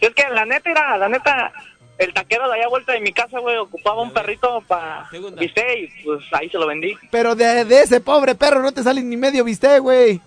Es 0.00 0.14
que 0.14 0.24
la 0.30 0.44
neta 0.44 0.70
era, 0.70 0.98
la 0.98 1.08
neta, 1.08 1.52
el 1.98 2.12
taquero 2.12 2.48
de 2.48 2.58
allá 2.58 2.68
vuelta 2.68 2.92
de 2.92 3.00
mi 3.00 3.12
casa, 3.12 3.38
güey, 3.38 3.56
ocupaba 3.56 4.02
un 4.02 4.12
perrito 4.12 4.62
para 4.68 5.08
viste 5.38 5.80
y 5.80 6.04
pues 6.04 6.22
ahí 6.32 6.50
se 6.50 6.58
lo 6.58 6.66
vendí. 6.66 6.94
Pero 7.10 7.34
de, 7.34 7.64
de 7.64 7.80
ese 7.80 8.00
pobre 8.00 8.34
perro 8.34 8.60
no 8.60 8.72
te 8.72 8.82
sale 8.82 9.02
ni 9.02 9.16
medio 9.16 9.42
viste, 9.44 9.78
güey. 9.78 10.20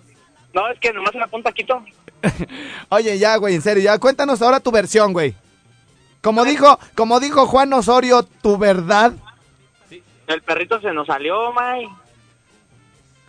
No, 0.52 0.68
es 0.68 0.78
que 0.80 0.92
nomás 0.92 1.12
se 1.12 1.18
la 1.18 1.28
un 1.30 1.42
taquito. 1.42 1.82
Oye, 2.88 3.18
ya, 3.18 3.36
güey, 3.36 3.54
en 3.54 3.62
serio, 3.62 3.82
ya 3.82 3.98
cuéntanos 3.98 4.42
ahora 4.42 4.60
tu 4.60 4.70
versión, 4.70 5.12
güey. 5.12 5.34
Como 6.22 6.44
dijo, 6.44 6.78
como 6.94 7.20
dijo 7.20 7.46
Juan 7.46 7.72
Osorio, 7.72 8.22
tu 8.22 8.58
verdad. 8.58 9.12
El 10.26 10.42
perrito 10.42 10.80
se 10.80 10.92
nos 10.92 11.06
salió, 11.06 11.52
May. 11.52 11.88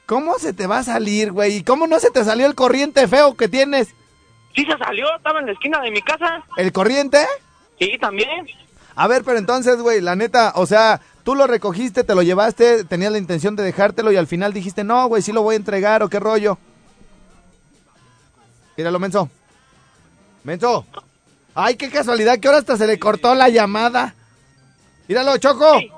¿Cómo 0.05 0.37
se 0.39 0.51
te 0.51 0.67
va 0.67 0.79
a 0.79 0.83
salir, 0.83 1.31
güey? 1.31 1.57
¿Y 1.57 1.63
cómo 1.63 1.87
no 1.87 1.99
se 1.99 2.11
te 2.11 2.23
salió 2.25 2.45
el 2.45 2.55
corriente 2.55 3.07
feo 3.07 3.35
que 3.35 3.47
tienes? 3.47 3.95
Sí 4.53 4.65
se 4.65 4.77
salió, 4.77 5.07
estaba 5.15 5.39
en 5.39 5.45
la 5.45 5.53
esquina 5.53 5.79
de 5.79 5.91
mi 5.91 6.01
casa. 6.01 6.43
¿El 6.57 6.73
corriente? 6.73 7.25
Sí, 7.79 7.97
también. 7.99 8.47
A 8.95 9.07
ver, 9.07 9.23
pero 9.23 9.37
entonces, 9.37 9.77
güey, 9.77 10.01
la 10.01 10.17
neta, 10.17 10.51
o 10.55 10.65
sea, 10.65 10.99
tú 11.23 11.33
lo 11.33 11.47
recogiste, 11.47 12.03
te 12.03 12.13
lo 12.13 12.23
llevaste, 12.23 12.83
tenías 12.83 13.13
la 13.13 13.17
intención 13.19 13.55
de 13.55 13.63
dejártelo 13.63 14.11
y 14.11 14.17
al 14.17 14.27
final 14.27 14.51
dijiste, 14.51 14.83
no, 14.83 15.07
güey, 15.07 15.21
sí 15.21 15.31
lo 15.31 15.43
voy 15.43 15.53
a 15.53 15.57
entregar 15.57 16.03
o 16.03 16.09
qué 16.09 16.19
rollo. 16.19 16.57
Míralo, 18.81 18.97
Menso. 18.97 19.29
Menso. 20.43 20.87
Ay, 21.53 21.75
qué 21.75 21.91
casualidad, 21.91 22.39
que 22.39 22.47
ahora 22.47 22.57
hasta 22.61 22.77
se 22.77 22.87
le 22.87 22.97
cortó 22.97 23.35
la 23.35 23.47
llamada. 23.49 24.15
Míralo, 25.07 25.37
Choco. 25.37 25.77
Sí. 25.79 25.91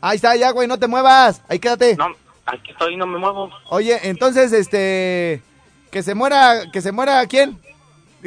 Ahí 0.00 0.16
está, 0.16 0.36
ya, 0.36 0.52
güey, 0.52 0.68
no 0.68 0.78
te 0.78 0.86
muevas. 0.86 1.42
Ahí 1.48 1.58
quédate. 1.58 1.96
No, 1.96 2.06
aquí 2.46 2.70
estoy, 2.70 2.96
no 2.96 3.06
me 3.08 3.18
muevo. 3.18 3.50
Oye, 3.70 3.98
entonces, 4.08 4.52
este, 4.52 5.42
que 5.90 6.04
se 6.04 6.14
muera, 6.14 6.70
que 6.72 6.80
se 6.80 6.92
muera, 6.92 7.26
¿quién? 7.26 7.60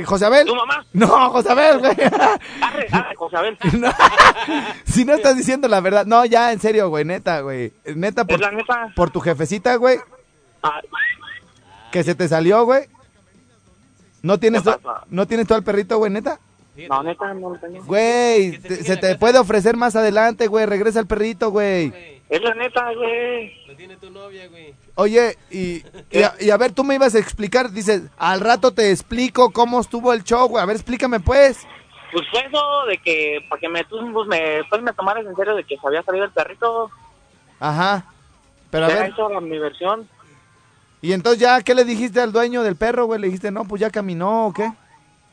¿José 0.06 0.26
Abel? 0.26 0.46
¿Tu 0.48 0.56
mamá? 0.56 0.86
No, 0.92 1.30
José 1.30 1.52
Abel, 1.52 1.80
güey. 1.80 1.92
Arre, 2.62 2.88
arre, 2.92 3.16
José 3.16 3.38
Abel. 3.38 3.58
No, 3.80 3.94
si 4.86 5.06
no 5.06 5.14
estás 5.14 5.38
diciendo 5.38 5.70
la 5.70 5.80
verdad. 5.80 6.06
No, 6.06 6.26
ya, 6.26 6.52
en 6.52 6.60
serio, 6.60 6.90
güey, 6.90 7.06
neta, 7.06 7.40
güey. 7.40 7.72
Neta, 7.86 8.26
por, 8.26 8.36
Es 8.36 8.42
la 8.42 8.52
neta. 8.52 8.92
por 8.94 9.10
tu 9.10 9.22
jefecita, 9.22 9.76
güey, 9.76 10.00
Ah, 10.64 10.82
que 11.94 12.04
se 12.04 12.14
te 12.16 12.28
salió, 12.28 12.66
güey. 12.66 12.90
¿No 14.22 14.40
tienes. 14.40 14.64
¿No 15.10 15.28
tienes 15.28 15.48
todo 15.48 15.58
el 15.58 15.64
perrito, 15.64 15.98
güey, 15.98 16.12
neta? 16.12 16.40
no, 16.90 17.04
neta, 17.04 17.34
no 17.34 17.50
lo 17.52 17.60
tenía. 17.60 17.82
Güey, 17.82 18.52
se 18.54 18.58
te- 18.60 18.68
te 18.70 18.76
se 18.78 18.84
quede 18.84 18.98
te 18.98 19.10
la 19.14 19.20
puede 19.20 19.40
ofrecer 19.40 19.76
más 19.78 19.96
adelante, 19.96 20.48
güey. 20.48 20.66
Regresa 20.66 21.00
el 21.00 21.08
perrito, 21.08 21.52
güey. 21.52 21.94
Es 22.30 22.42
la 22.42 22.54
neta, 22.56 22.94
güey. 22.94 23.54
Lo 23.68 23.76
tiene 23.76 23.98
tu 23.98 24.10
novia, 24.10 24.48
güey. 24.48 24.74
Oye, 24.96 25.38
y, 25.50 25.84
y, 26.12 26.24
a, 26.24 26.34
y 26.40 26.50
a 26.50 26.58
ver, 26.58 26.72
tú 26.72 26.84
me 26.84 26.96
ibas 26.96 27.14
a 27.16 27.20
explicar, 27.20 27.72
dices, 27.72 28.04
al 28.18 28.40
rato 28.40 28.72
te 28.72 28.90
explico 28.92 29.52
cómo 29.52 29.82
estuvo 29.82 30.14
el 30.14 30.24
show, 30.24 30.48
güey. 30.48 30.64
A 30.64 30.66
ver, 30.66 30.76
explícame, 30.78 31.20
pues. 31.20 31.68
Pues 32.14 32.26
fue 32.32 32.42
eso 32.46 32.62
de 32.88 32.98
que, 33.00 33.40
para 33.50 33.60
que 33.60 33.70
me, 33.70 33.84
tú, 33.84 33.98
pues, 34.14 34.28
me, 34.28 34.62
pues, 34.70 34.82
me 34.82 34.94
tomaras 34.94 35.26
en 35.26 35.36
serio 35.36 35.56
de 35.56 35.64
que 35.66 35.78
se 35.78 35.86
había 35.88 36.04
salido 36.04 36.26
el 36.26 36.32
perrito. 36.32 36.90
Ajá. 37.60 38.06
Pero 38.70 38.86
a 38.86 38.90
Era 38.92 39.02
ver, 39.02 39.12
eso 39.12 39.30
la- 39.30 39.42
mi 39.42 39.58
versión. 39.60 40.08
Y 41.02 41.14
entonces 41.14 41.40
ya, 41.42 41.62
¿qué 41.62 41.74
le 41.76 41.84
dijiste 41.86 42.22
al 42.22 42.32
dueño 42.32 42.64
del 42.64 42.76
perro, 42.76 43.06
güey? 43.06 43.20
Le 43.20 43.28
dijiste, 43.28 43.52
no, 43.52 43.66
pues 43.66 43.80
ya 43.82 43.90
caminó, 43.90 44.48
¿o 44.48 44.54
qué? 44.54 44.72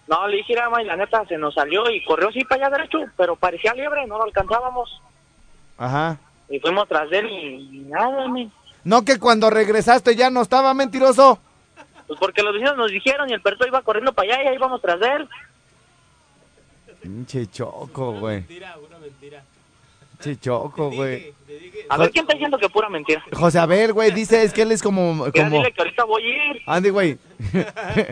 No, 0.08 0.26
le 0.26 0.38
dije, 0.38 0.54
"Mira, 0.54 0.70
ma, 0.70 0.82
y 0.82 0.86
la 0.86 0.96
neta 0.96 1.24
se 1.26 1.36
nos 1.36 1.52
salió 1.54 1.90
y 1.90 2.02
corrió 2.04 2.28
así 2.28 2.42
para 2.44 2.66
allá 2.66 2.76
derecho, 2.78 2.98
pero 3.16 3.36
parecía 3.36 3.74
liebre, 3.74 4.06
no 4.06 4.16
lo 4.16 4.24
alcanzábamos. 4.24 5.02
Ajá. 5.76 6.18
Y 6.48 6.58
fuimos 6.60 6.88
tras 6.88 7.10
de 7.10 7.18
él 7.18 7.30
y 7.30 7.78
nada, 7.88 8.26
mi. 8.28 8.50
No 8.84 9.04
que 9.04 9.18
cuando 9.18 9.50
regresaste 9.50 10.16
ya 10.16 10.30
no 10.30 10.40
estaba 10.40 10.72
mentiroso. 10.72 11.38
Pues 12.06 12.18
porque 12.18 12.42
los 12.42 12.54
vecinos 12.54 12.76
nos 12.78 12.90
dijeron 12.90 13.28
y 13.28 13.34
el 13.34 13.42
perrito 13.42 13.66
iba 13.66 13.82
corriendo 13.82 14.14
para 14.14 14.32
allá 14.32 14.44
y 14.44 14.46
ahí 14.46 14.54
íbamos 14.54 14.80
tras 14.80 14.98
de 14.98 15.06
él. 15.12 15.28
Pinche 17.02 17.46
choco, 17.48 18.12
güey. 18.12 18.36
Mentira, 18.36 18.76
una 18.78 18.98
mentira. 18.98 19.42
Pinche 20.18 20.40
choco, 20.40 20.90
güey. 20.90 21.32
A 21.88 21.96
ver, 21.96 22.10
¿quién 22.10 22.24
está 22.24 22.34
diciendo 22.34 22.58
que 22.58 22.68
pura 22.68 22.88
mentira? 22.88 23.24
José 23.32 23.58
Abel, 23.58 23.92
güey, 23.92 24.10
dice, 24.10 24.42
es 24.42 24.52
que 24.52 24.62
él 24.62 24.72
es 24.72 24.82
como... 24.82 25.30
Como... 25.30 25.30
dile 25.30 25.72
que 25.72 25.80
ahorita 25.80 26.04
voy 26.04 26.22
a 26.22 26.50
ir 26.50 26.62
Andy, 26.66 26.90
güey. 26.90 27.18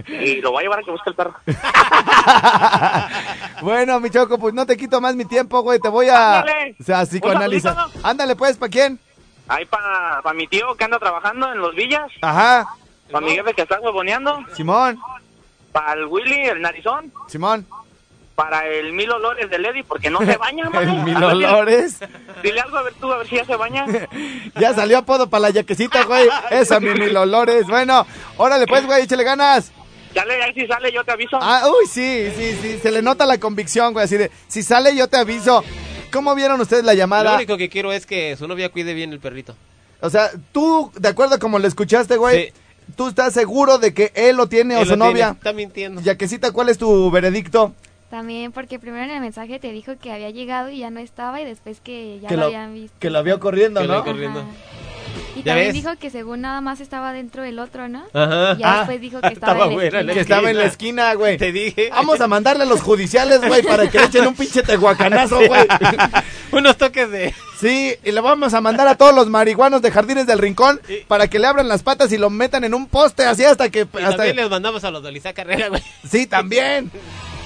y 0.08 0.36
lo 0.36 0.52
voy 0.52 0.60
a 0.60 0.62
llevar 0.62 0.78
a 0.78 0.82
que 0.82 0.90
busque 0.90 1.10
el 1.10 1.16
perro. 1.16 1.34
bueno, 3.62 4.00
mi 4.00 4.10
choco, 4.10 4.38
pues 4.38 4.54
no 4.54 4.64
te 4.64 4.76
quito 4.76 5.00
más 5.00 5.14
mi 5.14 5.24
tiempo, 5.24 5.60
güey. 5.60 5.80
Te 5.80 5.88
voy 5.88 6.08
a... 6.08 6.40
Ándale. 6.40 6.76
O 6.80 6.84
sea, 6.84 7.04
psicoanalizar. 7.04 7.76
Ándale, 8.02 8.36
pues, 8.36 8.56
¿para 8.56 8.70
quién? 8.70 8.98
Ahí 9.48 9.64
para 9.66 10.22
pa 10.22 10.32
mi 10.32 10.46
tío 10.46 10.74
que 10.74 10.84
anda 10.84 10.98
trabajando 10.98 11.52
en 11.52 11.58
los 11.58 11.74
villas, 11.74 12.10
Ajá. 12.20 12.66
para 13.12 13.24
mi 13.24 13.32
jefe 13.32 13.54
que 13.54 13.62
está 13.62 13.80
huevoneando, 13.80 14.44
Simón. 14.54 14.98
para 15.70 15.92
el 15.92 16.06
Willy, 16.06 16.46
el 16.46 16.60
narizón, 16.60 17.12
Simón. 17.28 17.64
Para 18.36 18.66
el 18.68 18.92
Mil 18.92 19.10
Olores 19.10 19.50
de 19.50 19.58
Lady, 19.58 19.82
porque 19.82 20.10
no 20.10 20.20
se 20.20 20.36
baña, 20.36 20.70
man. 20.70 20.88
El 20.88 21.02
mil 21.02 21.16
A 21.16 21.26
olores. 21.28 21.98
Dile 22.42 22.60
algo 22.60 22.76
a 22.76 22.82
ver 22.82 22.94
tú, 22.94 23.10
a 23.12 23.16
ver 23.18 23.26
si 23.26 23.34
ya 23.36 23.44
se 23.44 23.56
baña. 23.56 23.84
Ya 24.60 24.72
salió 24.74 24.98
apodo 24.98 25.28
para 25.28 25.40
la 25.42 25.50
yaquecita, 25.50 26.04
güey. 26.04 26.28
Esa, 26.50 26.78
mi 26.78 26.90
mil 26.90 27.16
olores. 27.16 27.66
Bueno, 27.66 28.06
órale, 28.36 28.66
pues, 28.66 28.86
güey, 28.86 29.02
échale 29.02 29.24
ganas. 29.24 29.72
Dale, 30.14 30.42
ahí 30.42 30.54
si 30.54 30.66
sale, 30.66 30.92
yo 30.92 31.02
te 31.04 31.12
aviso. 31.12 31.38
Ah, 31.42 31.64
uy, 31.68 31.86
sí, 31.86 32.30
sí, 32.36 32.56
sí. 32.62 32.78
Se 32.82 32.90
le 32.90 33.02
nota 33.02 33.26
la 33.26 33.38
convicción, 33.38 33.92
güey. 33.92 34.04
Así 34.04 34.16
de, 34.16 34.30
si 34.48 34.62
sale, 34.62 34.94
yo 34.96 35.08
te 35.08 35.16
aviso. 35.18 35.62
¿Cómo 36.12 36.34
vieron 36.34 36.58
ustedes 36.60 36.84
la 36.84 36.92
Lo 36.92 36.98
llamada? 36.98 37.34
único 37.34 37.56
que 37.58 37.68
quiero 37.68 37.92
es 37.92 38.06
que 38.06 38.34
su 38.36 38.46
novia 38.48 38.70
cuide 38.70 38.94
bien 38.94 39.12
el 39.12 39.20
perrito. 39.20 39.54
O 40.00 40.08
sea, 40.08 40.30
tú, 40.52 40.90
de 40.94 41.08
acuerdo 41.08 41.38
como 41.38 41.58
lo 41.58 41.66
escuchaste, 41.66 42.16
güey, 42.16 42.46
Sí. 42.46 42.52
tú 42.96 43.08
estás 43.08 43.34
seguro 43.34 43.76
de 43.78 43.92
que 43.92 44.12
él 44.14 44.36
lo 44.36 44.46
tiene 44.46 44.76
o 44.76 44.84
su 44.84 44.90
lo 44.90 44.96
tiene, 44.96 45.04
novia. 45.10 45.30
Está 45.36 45.52
mintiendo. 45.52 46.00
Yaquecita, 46.00 46.50
¿cuál 46.52 46.68
es 46.70 46.78
tu 46.78 47.10
veredicto? 47.10 47.74
También 48.10 48.52
porque 48.52 48.78
primero 48.78 49.04
en 49.04 49.10
el 49.10 49.20
mensaje 49.20 49.58
te 49.58 49.72
dijo 49.72 49.96
que 50.00 50.12
había 50.12 50.30
llegado 50.30 50.70
y 50.70 50.78
ya 50.78 50.90
no 50.90 51.00
estaba 51.00 51.40
y 51.40 51.44
después 51.44 51.80
que 51.80 52.20
ya 52.20 52.28
que 52.28 52.34
lo, 52.36 52.42
lo, 52.42 52.46
habían 52.46 52.72
visto. 52.74 52.96
que 53.00 53.10
lo 53.10 53.22
vio 53.24 53.40
corriendo, 53.40 53.80
Que 53.80 53.88
¿no? 53.88 54.04
corriendo. 54.04 54.44
Y 55.34 55.40
¿Ya 55.40 55.52
también 55.52 55.68
ves? 55.68 55.74
dijo 55.74 55.90
que 55.98 56.08
según 56.10 56.40
nada 56.42 56.60
más 56.62 56.80
estaba 56.80 57.12
dentro 57.12 57.42
del 57.42 57.58
otro, 57.58 57.88
¿no? 57.88 58.04
Ajá. 58.14 58.54
Y 58.56 58.60
ya 58.60 58.72
Ah, 58.72 58.76
después 58.78 59.00
dijo 59.00 59.20
que 59.20 59.26
estaba, 59.32 59.64
estaba 59.66 59.72
en 59.72 59.78
la 59.78 59.82
la 59.82 59.98
esquina. 59.98 60.14
Que 60.14 60.20
estaba 60.20 60.50
en 60.50 60.58
la 60.58 60.64
esquina, 60.64 61.14
güey. 61.14 61.36
Te 61.36 61.52
dije. 61.52 61.90
Vamos 61.90 62.20
a 62.20 62.26
mandarle 62.28 62.62
a 62.62 62.66
los 62.66 62.80
judiciales, 62.80 63.40
güey, 63.46 63.62
para 63.62 63.90
que 63.90 63.98
le 63.98 64.04
echen 64.06 64.26
un 64.26 64.34
pinche 64.34 64.62
tehuacanazo, 64.62 65.40
güey. 65.46 65.66
Unos 66.52 66.76
toques 66.78 67.10
de. 67.10 67.34
Sí, 67.60 67.94
y 68.04 68.12
le 68.12 68.20
vamos 68.20 68.54
a 68.54 68.60
mandar 68.60 68.86
a 68.88 68.94
todos 68.96 69.14
los 69.14 69.28
marihuanos 69.28 69.82
de 69.82 69.90
Jardines 69.90 70.26
del 70.26 70.38
Rincón 70.38 70.80
para 71.08 71.28
que 71.28 71.38
le 71.38 71.46
abran 71.46 71.68
las 71.68 71.82
patas 71.82 72.12
y 72.12 72.18
lo 72.18 72.30
metan 72.30 72.64
en 72.64 72.72
un 72.74 72.86
poste 72.86 73.24
así 73.24 73.44
hasta 73.44 73.70
que... 73.70 73.80
Y 73.80 73.96
hasta... 74.02 74.16
también 74.18 74.36
les 74.36 74.50
mandamos 74.50 74.84
a 74.84 74.90
los 74.90 75.02
de 75.02 75.10
Lisa 75.12 75.32
Carrera, 75.32 75.68
güey. 75.68 75.82
Sí, 76.08 76.26
también. 76.26 76.90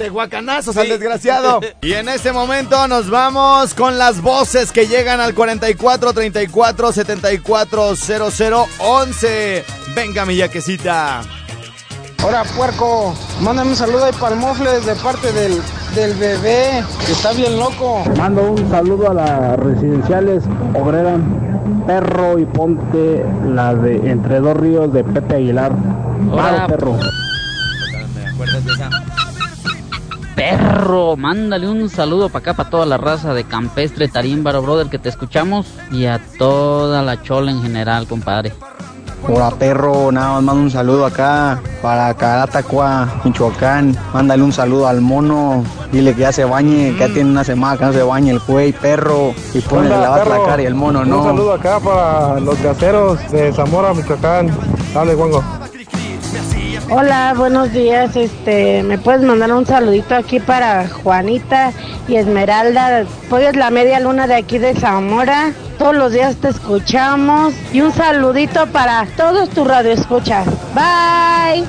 Tehuacanazos 0.01 0.79
al 0.79 0.89
desgraciado. 0.89 1.61
Y 1.83 1.93
en 1.93 2.09
este 2.09 2.33
momento 2.33 2.89
nos 2.89 3.11
vamos 3.11 3.75
con 3.75 3.99
las 3.99 4.23
voces 4.23 4.73
que 4.73 4.87
llegan 4.87 5.21
al 5.21 5.35
44 5.35 6.15
34 6.15 6.93
74 6.93 7.97
00 7.97 8.67
11. 8.79 9.65
Venga, 9.95 10.25
mi 10.25 10.37
yaquecita. 10.37 11.21
Ahora, 12.23 12.45
puerco, 12.57 13.15
mándame 13.43 13.73
un 13.73 13.77
saludo 13.77 14.07
ahí 14.07 14.13
para 14.19 14.35
el 14.35 14.41
Mofles 14.41 14.87
de 14.87 14.95
parte 14.95 15.33
del, 15.33 15.61
del 15.95 16.15
bebé, 16.15 16.83
que 17.05 17.13
está 17.13 17.33
bien 17.33 17.59
loco. 17.59 18.03
Mando 18.17 18.53
un 18.53 18.71
saludo 18.71 19.11
a 19.11 19.15
las 19.15 19.59
residenciales 19.59 20.45
Obrera, 20.75 21.19
Perro 21.87 22.39
y 22.39 22.47
Ponte, 22.47 23.25
la 23.47 23.75
de 23.75 24.11
Entre 24.11 24.41
Dos 24.41 24.57
Ríos 24.57 24.93
de 24.95 25.05
Pepe 25.05 25.35
Aguilar. 25.37 25.73
Paro, 26.35 26.67
perro. 26.69 26.99
Perro, 30.41 31.19
mándale 31.19 31.69
un 31.69 31.91
saludo 31.91 32.31
para 32.31 32.41
acá, 32.41 32.55
para 32.55 32.71
toda 32.71 32.87
la 32.87 32.97
raza 32.97 33.35
de 33.35 33.45
Campestre 33.45 34.09
Tarímbaro, 34.09 34.63
brother, 34.63 34.87
que 34.87 34.99
te 34.99 35.11
escuchamos. 35.11 35.67
Y 35.93 36.07
a 36.07 36.19
toda 36.39 37.03
la 37.03 37.23
chola 37.23 37.51
en 37.51 37.61
general, 37.61 38.07
compadre. 38.07 38.55
Hola, 39.29 39.51
perro, 39.51 40.11
nada 40.11 40.33
más 40.33 40.43
mando 40.43 40.63
un 40.63 40.71
saludo 40.71 41.05
acá 41.05 41.61
para 41.83 42.15
Caratacua, 42.15 43.21
Michoacán. 43.23 43.95
Mándale 44.15 44.43
un 44.43 44.51
saludo 44.51 44.89
al 44.89 45.03
mono, 45.03 45.63
dile 45.93 46.15
que 46.15 46.23
ya 46.23 46.33
se 46.33 46.47
bañe, 46.47 46.95
que 46.95 47.01
ya 47.01 47.09
tiene 47.09 47.29
una 47.29 47.45
semana 47.45 47.77
que 47.77 47.85
no 47.85 47.93
se 47.93 48.03
bañe 48.03 48.31
el 48.31 48.39
güey, 48.39 48.73
perro. 48.73 49.35
Y 49.53 49.61
ponle 49.61 49.91
la 49.91 50.15
perro. 50.15 50.47
cara 50.47 50.63
y 50.63 50.65
el 50.65 50.75
mono 50.75 51.05
no. 51.05 51.19
Un 51.19 51.25
saludo 51.25 51.53
acá 51.53 51.79
para 51.81 52.41
los 52.41 52.57
caseros 52.61 53.31
de 53.31 53.53
Zamora, 53.53 53.93
Michoacán. 53.93 54.51
Dale, 54.95 55.15
Juango. 55.15 55.60
Hola, 56.93 57.35
buenos 57.37 57.73
días. 57.73 58.17
Este, 58.17 58.83
me 58.83 58.99
puedes 58.99 59.23
mandar 59.23 59.53
un 59.53 59.65
saludito 59.65 60.17
aquí 60.17 60.41
para 60.41 60.89
Juanita 60.89 61.73
y 62.09 62.17
Esmeralda. 62.17 63.03
Es 63.03 63.57
la 63.57 63.71
media 63.71 64.01
luna 64.01 64.27
de 64.27 64.35
aquí 64.35 64.59
de 64.59 64.75
Zamora. 64.75 65.53
Todos 65.79 65.95
los 65.95 66.13
días 66.13 66.35
te 66.39 66.49
escuchamos 66.49 67.55
y 67.73 67.81
un 67.81 67.93
saludito 67.93 68.67
para 68.67 69.07
todos 69.17 69.51
tus 69.51 69.69
radioescuchas. 69.69 70.49
Bye. 70.75 71.65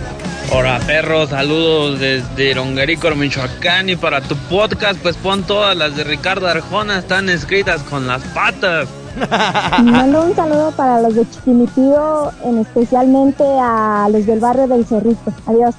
Hola 0.54 0.80
perro, 0.88 1.28
saludos 1.28 2.00
desde 2.00 2.56
Ronguerico, 2.56 3.12
Michoacán 3.12 3.90
y 3.90 3.96
para 3.96 4.22
tu 4.22 4.36
podcast 4.50 5.00
pues 5.02 5.18
pon 5.18 5.44
todas 5.44 5.78
las 5.78 5.96
de 5.96 6.04
Ricardo 6.04 6.48
Arjona, 6.48 6.98
están 6.98 7.30
escritas 7.30 7.84
con 7.84 8.08
las 8.08 8.24
patas. 8.34 8.90
Mando 9.84 10.24
un 10.24 10.36
saludo 10.36 10.72
para 10.72 11.02
los 11.02 11.16
de 11.16 11.30
Chiquimitío, 11.30 12.32
en 12.44 12.60
especialmente 12.60 13.44
a 13.44 14.08
los 14.12 14.26
del 14.26 14.40
barrio 14.40 14.68
del 14.68 14.86
Cerrito. 14.86 15.34
Adiós. 15.46 15.76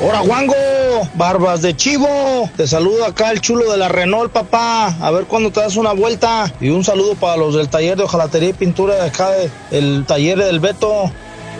Hola 0.00 0.20
Juango, 0.20 0.54
barbas 1.14 1.60
de 1.62 1.74
chivo. 1.74 2.08
Te 2.56 2.68
saludo 2.68 3.04
acá 3.04 3.32
el 3.32 3.40
chulo 3.40 3.68
de 3.70 3.78
la 3.78 3.88
Renault, 3.88 4.32
papá. 4.32 4.94
A 5.00 5.10
ver 5.10 5.24
cuándo 5.24 5.50
te 5.50 5.58
das 5.58 5.76
una 5.76 5.92
vuelta. 5.92 6.52
Y 6.60 6.68
un 6.68 6.84
saludo 6.84 7.16
para 7.16 7.36
los 7.36 7.56
del 7.56 7.68
taller 7.68 7.96
de 7.96 8.04
hojalatería 8.04 8.50
y 8.50 8.52
pintura 8.52 8.94
de 8.94 9.08
acá, 9.08 9.30
el 9.72 10.04
taller 10.06 10.38
del 10.38 10.60
Beto. 10.60 11.10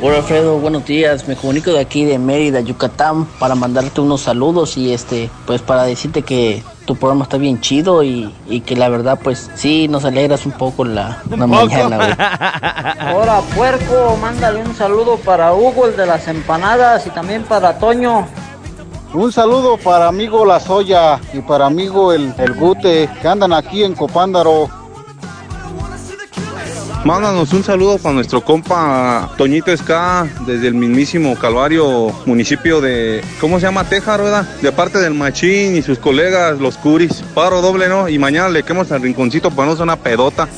Hola 0.00 0.18
Alfredo, 0.18 0.58
buenos 0.58 0.84
días. 0.84 1.26
Me 1.26 1.34
comunico 1.34 1.72
de 1.72 1.80
aquí 1.80 2.04
de 2.04 2.20
Mérida, 2.20 2.60
Yucatán, 2.60 3.26
para 3.40 3.56
mandarte 3.56 4.00
unos 4.00 4.20
saludos 4.20 4.76
y 4.76 4.92
este, 4.92 5.28
pues 5.44 5.60
para 5.60 5.82
decirte 5.82 6.22
que 6.22 6.62
tu 6.86 6.94
programa 6.94 7.24
está 7.24 7.36
bien 7.36 7.60
chido 7.60 8.04
y, 8.04 8.32
y 8.48 8.60
que 8.60 8.76
la 8.76 8.88
verdad, 8.90 9.18
pues 9.20 9.50
sí, 9.56 9.88
nos 9.88 10.04
alegras 10.04 10.46
un 10.46 10.52
poco 10.52 10.84
la, 10.84 11.20
la 11.36 11.46
mañana, 11.48 11.96
güey. 11.96 12.10
Hola, 13.16 13.40
puerco, 13.56 14.16
mándale 14.20 14.62
un 14.62 14.74
saludo 14.76 15.16
para 15.16 15.52
Hugo, 15.52 15.86
el 15.86 15.96
de 15.96 16.06
las 16.06 16.28
empanadas, 16.28 17.04
y 17.08 17.10
también 17.10 17.42
para 17.42 17.76
Toño. 17.78 18.28
Un 19.14 19.32
saludo 19.32 19.78
para 19.78 20.06
amigo 20.06 20.44
La 20.44 20.60
Soya 20.60 21.18
y 21.32 21.40
para 21.40 21.66
amigo 21.66 22.12
el, 22.12 22.32
el 22.38 22.54
Gute, 22.54 23.10
que 23.20 23.26
andan 23.26 23.52
aquí 23.52 23.82
en 23.82 23.94
Copándaro. 23.94 24.68
Mándanos 27.08 27.54
un 27.54 27.64
saludo 27.64 27.96
para 27.96 28.16
nuestro 28.16 28.42
compa 28.42 29.30
Toñito 29.38 29.72
Esca 29.72 30.28
desde 30.40 30.68
el 30.68 30.74
mismísimo 30.74 31.38
Calvario, 31.38 32.12
municipio 32.26 32.82
de, 32.82 33.24
¿cómo 33.40 33.58
se 33.58 33.64
llama? 33.64 33.84
Tejar, 33.84 34.22
¿verdad? 34.22 34.42
De 34.60 34.70
parte 34.72 34.98
del 34.98 35.14
Machín 35.14 35.74
y 35.74 35.80
sus 35.80 35.98
colegas, 35.98 36.58
los 36.58 36.76
Curis. 36.76 37.24
Paro 37.34 37.62
doble, 37.62 37.88
¿no? 37.88 38.10
Y 38.10 38.18
mañana 38.18 38.50
le 38.50 38.62
quemos 38.62 38.92
al 38.92 39.00
rinconcito 39.00 39.50
para 39.50 39.70
no 39.70 39.74
ser 39.74 39.84
una 39.84 39.96
pedota. 39.96 40.48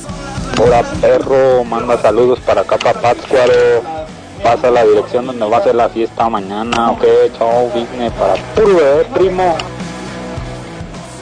Hola 0.61 0.83
perro, 0.99 1.63
manda 1.63 1.97
saludos 2.01 2.39
para 2.41 2.63
acá 2.63 2.77
para 2.77 2.99
Pátzcuaro. 2.99 3.53
Pasa 4.43 4.69
la 4.71 4.83
dirección 4.83 5.27
donde 5.27 5.45
va 5.45 5.59
a 5.59 5.63
ser 5.63 5.75
la 5.75 5.87
fiesta 5.87 6.27
mañana, 6.27 6.91
ok, 6.91 7.05
chao, 7.37 7.67
business 7.67 8.11
para 8.11 8.35
puro 8.55 8.77
eh, 8.77 9.07
primo. 9.13 9.57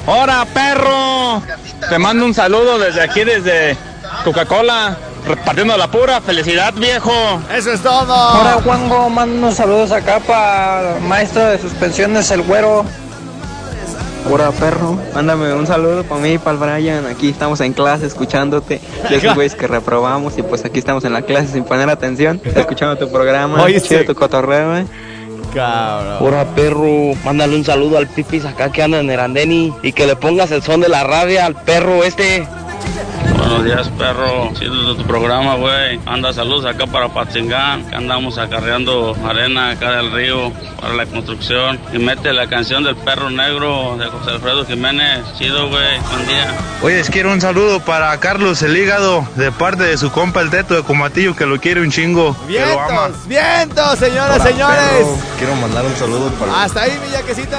Hola 0.08 0.48
perro, 0.52 1.44
te 1.88 2.00
mando 2.00 2.26
un 2.26 2.34
saludo 2.34 2.80
desde 2.80 3.02
aquí, 3.02 3.24
desde 3.24 3.78
Coca-Cola, 4.24 4.98
repartiendo 5.26 5.78
la 5.78 5.90
pura 5.90 6.22
felicidad 6.22 6.74
viejo. 6.74 7.12
Eso 7.56 7.72
es 7.72 7.82
todo. 7.82 8.40
Hola 8.40 8.60
Juango, 8.64 9.10
mando 9.10 9.36
unos 9.38 9.56
saludos 9.56 9.92
acá 9.92 10.20
para 10.20 10.98
maestro 11.02 11.46
de 11.46 11.60
suspensiones, 11.60 12.30
el 12.32 12.42
güero. 12.44 12.86
Hola 14.32 14.52
perro, 14.52 14.98
mándame 15.16 15.54
un 15.54 15.66
saludo 15.66 16.04
para 16.04 16.22
mí 16.22 16.34
y 16.34 16.38
para 16.38 16.52
el 16.52 16.58
Brian. 16.58 17.06
Aquí 17.08 17.30
estamos 17.30 17.62
en 17.62 17.74
clase 17.74 18.06
escuchándote. 18.06 18.82
De 19.10 19.16
esos 19.16 19.34
güeyes 19.34 19.56
que 19.56 19.66
reprobamos 19.66 20.38
y 20.38 20.44
pues 20.44 20.64
aquí 20.66 20.80
estamos 20.80 21.04
en 21.06 21.14
la 21.14 21.22
clase 21.22 21.54
sin 21.54 21.64
poner 21.64 21.90
atención, 21.90 22.40
escuchando 22.44 22.98
tu 22.98 23.12
programa, 23.12 23.64
Oye, 23.64 23.82
chido 23.82 24.02
sí. 24.02 24.08
tu 24.08 24.16
cotorreo, 24.16 24.78
eh. 24.78 24.86
Cabrón. 25.54 26.18
Hola 26.20 26.46
perro, 26.54 27.16
mándale 27.24 27.56
un 27.56 27.66
saludo 27.66 27.98
al 27.98 28.08
Pipis 28.08 28.46
acá 28.46 28.72
que 28.72 28.84
anda 28.84 29.00
en 29.00 29.10
el 29.10 29.20
andeni 29.20 29.74
y 29.82 29.94
que 29.94 30.06
le 30.06 30.16
pongas 30.16 30.52
el 30.52 30.62
son 30.62 30.82
de 30.82 30.90
la 30.90 31.04
rabia 31.04 31.46
al 31.46 31.56
perro 31.56 32.04
este. 32.04 32.46
Buenos 33.50 33.66
días, 33.66 33.90
perro. 33.98 34.54
Chido 34.54 34.94
de 34.94 35.02
tu 35.02 35.08
programa, 35.08 35.56
güey. 35.56 36.00
Anda, 36.06 36.32
saludos 36.32 36.66
acá 36.66 36.86
para 36.86 37.10
Patzingán, 37.10 37.84
que 37.90 37.96
andamos 37.96 38.38
acarreando 38.38 39.16
arena 39.28 39.72
acá 39.72 39.98
del 39.98 40.12
río 40.12 40.52
para 40.80 40.94
la 40.94 41.08
construcción. 41.08 41.80
Y 41.92 41.98
mete 41.98 42.32
la 42.32 42.48
canción 42.48 42.84
del 42.84 42.96
perro 42.96 43.32
negro 43.32 43.98
de 43.98 44.06
José 44.06 44.32
Alfredo 44.32 44.68
Jiménez. 44.68 45.26
Chido, 45.36 45.68
güey. 45.68 46.00
Buen 46.12 46.28
día. 46.28 46.54
Oye, 46.84 46.98
les 46.98 47.10
quiero 47.10 47.34
un 47.34 47.42
saludo 47.42 47.80
para 47.80 48.16
Carlos 48.20 48.62
el 48.62 48.78
Hígado, 48.78 49.28
de 49.36 49.52
parte 49.52 49.82
de 49.82 49.98
su 49.98 50.12
compa 50.12 50.42
el 50.42 50.52
Teto 50.52 50.76
de 50.76 50.84
Comatillo, 50.84 51.36
que 51.36 51.48
lo 51.48 51.60
quiere 51.60 51.82
un 51.82 51.90
chingo, 51.90 52.38
que 52.48 52.64
lo 52.64 52.80
ama. 52.80 53.08
Vientos, 53.08 53.28
vientos, 53.28 54.00
señoras, 54.00 54.36
Hola, 54.42 54.46
señores. 54.46 54.90
perro. 54.92 55.18
Quiero 55.40 55.56
mandar 55.56 55.86
un 55.86 55.96
saludo 55.96 56.30
para... 56.34 56.64
Hasta 56.64 56.84
ahí, 56.84 57.00
mi 57.04 57.12
yaquecita. 57.12 57.58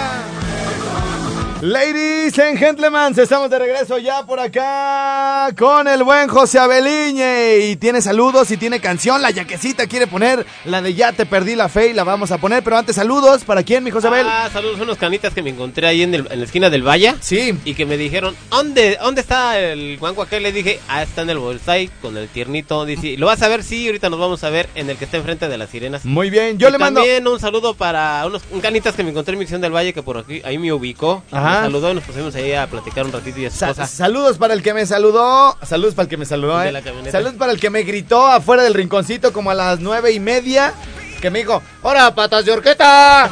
Ladies 1.62 2.38
and 2.38 2.56
gentlemen, 2.58 3.12
estamos 3.18 3.50
de 3.50 3.58
regreso 3.58 3.98
ya 3.98 4.24
por 4.24 4.40
acá 4.40 5.50
con 5.58 5.86
el 5.88 6.02
buen 6.04 6.26
José 6.26 6.58
Abeliñe. 6.58 7.58
Y 7.68 7.76
tiene 7.76 8.00
saludos 8.00 8.50
y 8.50 8.56
tiene 8.56 8.80
canción. 8.80 9.20
La 9.20 9.30
yaquecita 9.30 9.86
quiere 9.86 10.06
poner 10.06 10.46
la 10.64 10.80
de 10.80 10.94
Ya 10.94 11.12
te 11.12 11.26
perdí 11.26 11.54
la 11.56 11.68
fe 11.68 11.88
y 11.88 11.92
la 11.92 12.02
vamos 12.02 12.30
a 12.30 12.38
poner. 12.38 12.62
Pero 12.64 12.78
antes, 12.78 12.96
saludos. 12.96 13.44
¿Para 13.44 13.62
quién, 13.62 13.84
mi 13.84 13.90
José 13.90 14.06
Abel? 14.06 14.26
Ah, 14.26 14.48
saludos, 14.50 14.80
unos 14.80 14.96
canitas 14.96 15.34
que 15.34 15.42
me 15.42 15.50
encontré 15.50 15.86
ahí 15.86 16.00
en, 16.02 16.14
el- 16.14 16.28
en 16.30 16.38
la 16.38 16.46
esquina 16.46 16.70
del 16.70 16.82
Valle. 16.82 17.14
Sí. 17.20 17.54
Y 17.66 17.74
que 17.74 17.84
me 17.84 17.98
dijeron, 17.98 18.34
¿dónde, 18.48 18.96
dónde 18.98 19.20
está 19.20 19.58
el 19.60 19.98
guanco 19.98 20.22
aquel? 20.22 20.42
Le 20.44 20.52
dije, 20.52 20.80
ah, 20.88 21.02
está 21.02 21.20
en 21.22 21.28
el 21.30 21.38
bolsai 21.38 21.90
con 22.00 22.16
el 22.16 22.28
tiernito. 22.28 22.86
Dice, 22.86 23.16
¿lo 23.18 23.26
vas 23.26 23.42
a 23.42 23.48
ver? 23.48 23.64
Sí, 23.64 23.84
ahorita 23.86 24.08
nos 24.08 24.18
vamos 24.18 24.42
a 24.44 24.48
ver 24.48 24.70
en 24.76 24.88
el 24.88 24.96
que 24.96 25.04
está 25.04 25.18
enfrente 25.18 25.46
de 25.46 25.58
las 25.58 25.68
sirenas. 25.68 26.06
Muy 26.06 26.30
bien, 26.30 26.56
yo 26.56 26.68
Y 26.68 26.72
le 26.72 26.78
mando. 26.78 27.00
También 27.00 27.28
un 27.28 27.38
saludo 27.38 27.74
para 27.74 28.24
unos 28.24 28.40
un 28.50 28.62
canitas 28.62 28.94
que 28.94 29.04
me 29.04 29.10
encontré 29.10 29.34
en 29.34 29.40
Misión 29.40 29.60
del 29.60 29.74
Valle 29.76 29.92
que 29.92 30.02
por 30.02 30.16
aquí, 30.16 30.40
ahí 30.42 30.56
me 30.56 30.72
ubicó. 30.72 31.22
Ajá. 31.30 31.49
Saludó 31.54 31.90
y 31.90 31.94
nos 31.94 32.04
pusimos 32.04 32.34
ahí 32.34 32.52
a 32.52 32.66
platicar 32.66 33.04
un 33.06 33.12
ratito 33.12 33.38
y 33.40 33.46
a 33.46 33.50
su 33.50 33.58
Sa- 33.58 33.70
esposa. 33.70 33.86
saludos 33.88 34.38
para 34.38 34.54
el 34.54 34.62
que 34.62 34.74
me 34.74 34.86
saludó. 34.86 35.56
Saludos 35.66 35.94
para 35.94 36.04
el 36.04 36.08
que 36.10 36.16
me 36.16 36.24
saludó, 36.26 36.62
eh. 36.62 36.72
la 36.72 36.82
camioneta. 36.82 37.12
Saludos 37.12 37.34
para 37.38 37.52
el 37.52 37.60
que 37.60 37.70
me 37.70 37.82
gritó 37.82 38.26
afuera 38.26 38.62
del 38.62 38.74
rinconcito 38.74 39.32
como 39.32 39.50
a 39.50 39.54
las 39.54 39.80
nueve 39.80 40.12
y 40.12 40.20
media. 40.20 40.72
Que 41.20 41.28
me 41.30 41.40
dijo, 41.40 41.60
¡Hora, 41.82 42.14
patas 42.14 42.46
de 42.46 42.52
horqueta! 42.52 43.28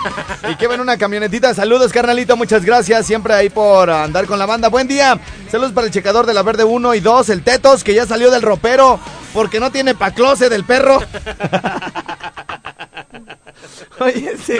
y 0.50 0.54
que 0.56 0.68
ven 0.68 0.80
una 0.80 0.98
camionetita. 0.98 1.54
Saludos, 1.54 1.90
carnalito, 1.90 2.36
muchas 2.36 2.62
gracias. 2.62 3.06
Siempre 3.06 3.32
ahí 3.32 3.48
por 3.48 3.88
andar 3.88 4.26
con 4.26 4.38
la 4.38 4.44
banda. 4.44 4.68
Buen 4.68 4.86
día. 4.86 5.18
Saludos 5.50 5.72
para 5.72 5.86
el 5.86 5.92
checador 5.92 6.26
de 6.26 6.34
la 6.34 6.42
verde 6.42 6.64
1 6.64 6.94
y 6.94 7.00
2, 7.00 7.30
el 7.30 7.42
Tetos, 7.42 7.82
que 7.82 7.94
ya 7.94 8.04
salió 8.04 8.30
del 8.30 8.42
ropero 8.42 9.00
porque 9.32 9.58
no 9.58 9.70
tiene 9.72 9.94
pa' 9.94 10.10
closet 10.10 10.50
del 10.50 10.64
perro. 10.64 11.00
Oye, 14.00 14.36
sí. 14.44 14.58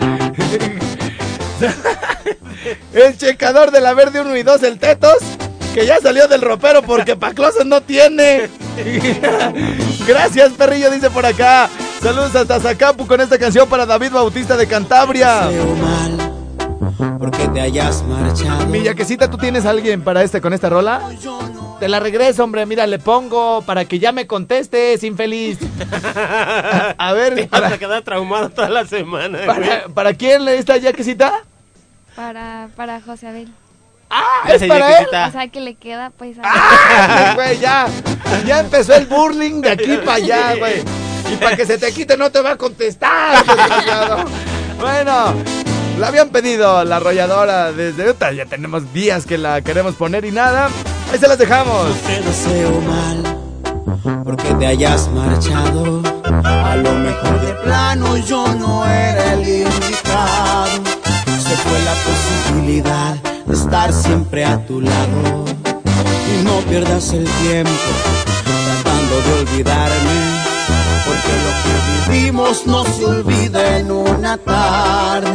El 2.92 3.16
checador 3.16 3.70
de 3.70 3.80
la 3.80 3.94
verde 3.94 4.20
1 4.20 4.36
y 4.36 4.42
2, 4.42 4.62
el 4.64 4.78
Tetos, 4.78 5.18
que 5.74 5.86
ya 5.86 6.00
salió 6.00 6.26
del 6.28 6.40
ropero 6.40 6.82
porque 6.82 7.16
pa' 7.16 7.32
closet 7.32 7.64
no 7.64 7.80
tiene. 7.80 8.48
Gracias, 10.06 10.52
perrillo, 10.52 10.90
dice 10.90 11.10
por 11.10 11.26
acá. 11.26 11.68
Saludos 12.02 12.34
hasta 12.34 12.60
Zacapu 12.60 13.06
con 13.06 13.20
esta 13.20 13.38
canción 13.38 13.68
para 13.68 13.86
David 13.86 14.12
Bautista 14.12 14.56
de 14.56 14.66
Cantabria. 14.66 15.48
Porque 17.18 17.48
te 17.48 17.60
hayas 17.60 18.02
marchado. 18.04 18.66
Mi 18.66 18.82
yaquecita, 18.82 19.28
¿tú 19.30 19.38
tienes 19.38 19.66
a 19.66 19.70
alguien 19.70 20.02
para 20.02 20.22
este 20.22 20.40
con 20.40 20.52
esta 20.52 20.68
rola? 20.68 21.00
Te 21.78 21.88
la 21.88 22.00
regreso, 22.00 22.42
hombre. 22.44 22.64
Mira, 22.64 22.86
le 22.86 22.98
pongo 22.98 23.60
para 23.62 23.84
que 23.84 23.98
ya 23.98 24.10
me 24.12 24.26
contestes, 24.26 25.02
infeliz. 25.04 25.58
A 26.98 27.12
ver, 27.12 27.34
Te 27.34 27.46
vas 27.46 27.72
a 27.72 27.78
quedar 27.78 28.02
traumado 28.02 28.48
toda 28.48 28.70
la 28.70 28.86
semana. 28.86 29.38
güey. 29.44 29.46
¿para, 29.46 29.88
para 29.88 30.14
quién 30.14 30.44
le 30.46 30.56
esta 30.56 30.78
yaquecita? 30.78 31.42
Para, 32.14 32.68
para 32.76 33.00
José 33.02 33.26
Abel. 33.28 33.48
Ah, 34.08 34.44
¿es 34.48 34.64
para 34.64 35.00
él? 35.00 35.06
O 35.06 35.32
sea, 35.32 35.48
que 35.48 35.60
le 35.60 35.74
queda 35.74 36.10
pues 36.16 36.38
a... 36.38 36.42
Ay, 36.44 37.34
güey, 37.34 37.58
ya, 37.58 37.86
ya 38.46 38.60
empezó 38.60 38.94
el 38.94 39.04
burling 39.06 39.60
de 39.60 39.70
aquí 39.70 39.96
para 39.98 40.14
allá, 40.14 40.54
güey. 40.56 40.82
Y 41.30 41.36
para 41.36 41.56
que 41.56 41.66
se 41.66 41.76
te 41.76 41.92
quite 41.92 42.16
no 42.16 42.30
te 42.30 42.40
va 42.40 42.52
a 42.52 42.56
contestar. 42.56 43.44
Bueno, 44.78 45.34
la 45.98 46.08
habían 46.08 46.28
pedido 46.28 46.84
la 46.84 46.96
arrolladora 46.96 47.72
desde 47.72 48.10
Utah. 48.10 48.30
Ya 48.32 48.44
tenemos 48.44 48.92
días 48.92 49.24
que 49.24 49.38
la 49.38 49.62
queremos 49.62 49.94
poner 49.94 50.26
y 50.26 50.32
nada. 50.32 50.68
Ahí 51.12 51.18
se 51.18 51.28
las 51.28 51.38
dejamos. 51.38 51.94
Te 52.02 52.20
deseo 52.20 52.80
mal. 52.80 53.36
Porque 54.24 54.54
te 54.54 54.66
hayas 54.66 55.08
marchado. 55.10 56.02
A 56.44 56.76
lo 56.76 56.92
mejor 56.94 57.40
de 57.40 57.52
plano 57.64 58.16
yo 58.18 58.46
no 58.54 58.84
era 58.84 59.34
el 59.34 59.48
indicado. 59.48 60.66
Se 61.24 61.56
fue 61.56 61.80
la 61.84 61.94
posibilidad 62.06 63.14
de 63.46 63.54
estar 63.54 63.92
siempre 63.92 64.44
a 64.44 64.64
tu 64.66 64.80
lado. 64.80 65.44
Y 66.28 66.44
no 66.44 66.58
pierdas 66.68 67.12
el 67.12 67.24
tiempo 67.24 67.70
tratando 68.44 69.20
de 69.22 69.32
olvidarme. 69.40 70.18
Porque 71.06 71.32
lo 71.44 71.52
que 71.62 72.18
vivimos 72.18 72.66
no 72.66 72.84
se 72.84 73.04
olvida 73.04 73.78
en 73.78 73.90
una 73.92 74.36
tarde. 74.38 75.30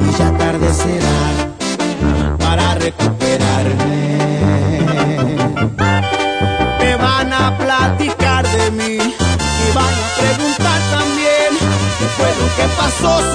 Y 0.00 0.18
ya 0.18 0.36
tarde 0.38 0.72
será 0.72 2.38
para 2.38 2.74
recuperarme. 2.74 3.89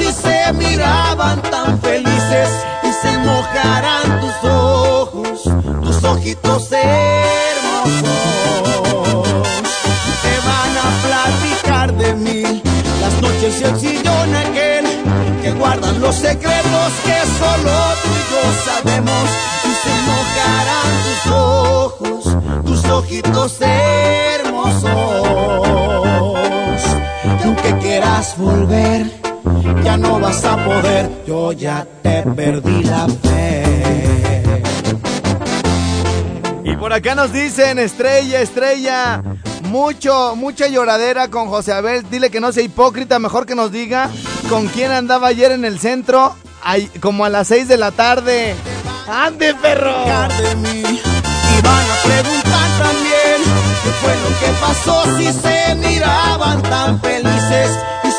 Si 0.06 0.14
se 0.14 0.54
miraban 0.54 1.42
tan 1.42 1.80
felices 1.82 2.50
y 2.84 2.92
se 3.02 3.18
mojarán 3.20 4.22
tus 4.22 4.50
ojos, 4.50 5.44
tus 5.84 6.04
ojitos 6.04 6.72
hermosos. 6.72 8.08
Te 10.24 10.36
van 10.48 10.78
a 10.78 10.90
platicar 11.06 11.96
de 11.96 12.14
mí 12.14 12.62
las 13.02 13.14
noches 13.22 13.22
noches 13.22 13.62
el 13.62 13.80
sillón 13.80 14.36
aquel 14.36 14.86
que 15.42 15.52
guardan 15.54 16.00
los 16.00 16.16
secretos 16.16 16.92
que 17.04 17.20
solo 17.40 17.74
tú 18.04 18.10
y 18.10 18.24
yo 18.32 18.42
sabemos 18.66 19.26
y 19.64 19.74
se 19.84 19.94
mojarán 20.10 20.92
tus 21.06 21.22
ojos, 21.32 22.22
tus 22.66 22.82
ojitos 22.92 23.62
hermosos. 23.62 23.65
Ya 29.96 30.02
no 30.10 30.20
vas 30.20 30.44
a 30.44 30.58
poder, 30.66 31.10
yo 31.26 31.52
ya 31.54 31.86
te 32.04 32.22
perdí 32.24 32.84
la 32.84 33.08
fe. 33.24 33.64
Y 36.64 36.76
por 36.76 36.92
acá 36.92 37.16
nos 37.16 37.32
dicen, 37.32 37.80
estrella, 37.80 38.42
estrella, 38.42 39.24
mucho, 39.70 40.36
mucha 40.36 40.68
lloradera 40.68 41.30
con 41.30 41.48
José 41.48 41.72
Abel. 41.74 42.06
Dile 42.10 42.30
que 42.30 42.42
no 42.42 42.52
sea 42.52 42.64
hipócrita, 42.64 43.20
mejor 43.20 43.46
que 43.46 43.56
nos 43.56 43.72
diga 43.72 44.10
con 44.50 44.68
quién 44.68 44.92
andaba 44.92 45.28
ayer 45.28 45.52
en 45.52 45.64
el 45.64 45.80
centro, 45.80 46.36
ay- 46.64 46.90
como 47.02 47.24
a 47.26 47.30
las 47.30 47.48
6 47.48 47.68
de 47.68 47.78
la 47.78 47.92
tarde. 47.92 48.56
¡Ande, 49.08 49.54
perro! 49.56 49.94
de 50.42 50.56
mí 50.56 50.82
y 50.82 51.62
van 51.62 51.86
a 51.86 52.04
preguntar 52.04 52.70
también 52.80 53.38
qué 53.84 53.90
fue 54.02 54.16
lo 54.24 54.40
que 54.40 54.52
pasó 54.60 55.18
si 55.18 55.32
se 55.32 55.76
miraban 55.76 56.62
tan 56.64 57.00
felices 57.02 57.70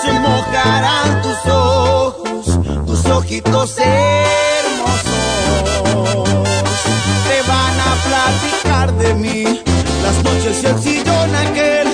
se 0.06 0.12
mojarán 0.20 1.22
tus 1.22 1.52
ojos, 1.52 2.60
tus 2.86 3.04
ojitos 3.06 3.78
hermosos. 3.78 5.14
Te 7.26 7.42
van 7.48 7.76
a 7.80 7.92
platicar 8.06 8.92
de 8.94 9.14
mí 9.14 9.44
las 10.02 10.22
noches 10.22 10.62
y 10.62 10.66
el 10.66 10.78
sillón 10.78 11.34
aquel 11.34 11.88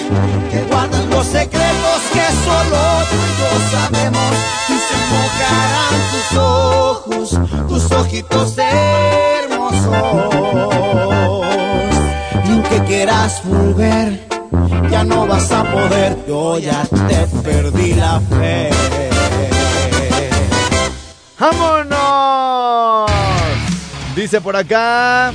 que 0.50 0.62
guardan 0.70 1.08
los 1.10 1.26
secretos 1.26 2.00
que 2.12 2.26
solo 2.44 2.80
tú 3.10 3.16
y 3.28 3.32
yo 3.40 3.50
sabemos 3.76 4.32
y 4.68 4.76
se 4.88 4.98
mojarán 5.12 5.96
tus 6.12 6.28
ojos, 6.38 7.26
tus 7.68 7.84
ojitos 7.92 8.58
hermosos. 8.58 9.96
Y 12.44 12.50
aunque 12.52 12.78
quieras 12.84 13.42
volver, 13.44 14.31
ya 14.90 15.04
no 15.04 15.26
vas 15.26 15.50
a 15.50 15.64
poder, 15.64 16.16
yo 16.26 16.58
ya 16.58 16.84
te 16.84 17.26
perdí 17.42 17.94
la 17.94 18.20
fe. 18.20 18.70
¡Vámonos! 21.38 23.10
Dice 24.14 24.40
por 24.40 24.56
acá. 24.56 25.32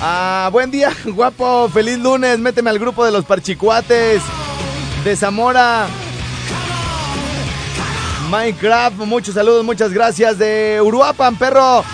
Ah, 0.00 0.48
buen 0.52 0.70
día, 0.70 0.92
guapo. 1.04 1.68
Feliz 1.68 1.98
lunes. 1.98 2.38
Méteme 2.38 2.70
al 2.70 2.78
grupo 2.78 3.04
de 3.04 3.12
los 3.12 3.24
parchicuates 3.24 4.22
de 5.04 5.16
Zamora. 5.16 5.86
Minecraft, 8.30 8.96
muchos 8.98 9.34
saludos, 9.34 9.64
muchas 9.64 9.92
gracias. 9.92 10.38
De 10.38 10.80
Uruapan, 10.82 11.36
perro. 11.36 11.84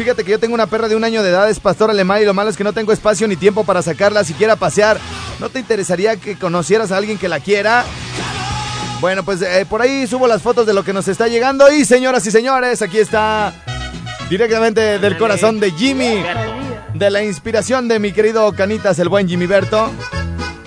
Fíjate 0.00 0.24
que 0.24 0.30
yo 0.30 0.40
tengo 0.40 0.54
una 0.54 0.66
perra 0.66 0.88
de 0.88 0.96
un 0.96 1.04
año 1.04 1.22
de 1.22 1.28
edad, 1.28 1.50
es 1.50 1.60
pastor 1.60 1.90
alemán 1.90 2.22
y 2.22 2.24
lo 2.24 2.32
malo 2.32 2.48
es 2.48 2.56
que 2.56 2.64
no 2.64 2.72
tengo 2.72 2.90
espacio 2.90 3.28
ni 3.28 3.36
tiempo 3.36 3.64
para 3.64 3.82
sacarla 3.82 4.24
siquiera 4.24 4.54
a 4.54 4.56
pasear. 4.56 4.98
¿No 5.38 5.50
te 5.50 5.58
interesaría 5.58 6.16
que 6.16 6.38
conocieras 6.38 6.90
a 6.90 6.96
alguien 6.96 7.18
que 7.18 7.28
la 7.28 7.38
quiera? 7.38 7.84
Bueno, 9.02 9.26
pues 9.26 9.42
eh, 9.42 9.66
por 9.68 9.82
ahí 9.82 10.06
subo 10.06 10.26
las 10.26 10.40
fotos 10.40 10.66
de 10.66 10.72
lo 10.72 10.84
que 10.84 10.94
nos 10.94 11.06
está 11.06 11.28
llegando. 11.28 11.70
Y 11.70 11.84
señoras 11.84 12.24
y 12.24 12.30
señores, 12.30 12.80
aquí 12.80 12.96
está 12.96 13.52
directamente 14.30 14.98
del 14.98 15.18
corazón 15.18 15.60
de 15.60 15.70
Jimmy, 15.72 16.24
de 16.94 17.10
la 17.10 17.22
inspiración 17.22 17.86
de 17.86 17.98
mi 17.98 18.12
querido 18.12 18.50
Canitas, 18.54 18.98
el 19.00 19.10
buen 19.10 19.28
Jimmy 19.28 19.44
Berto. 19.44 19.90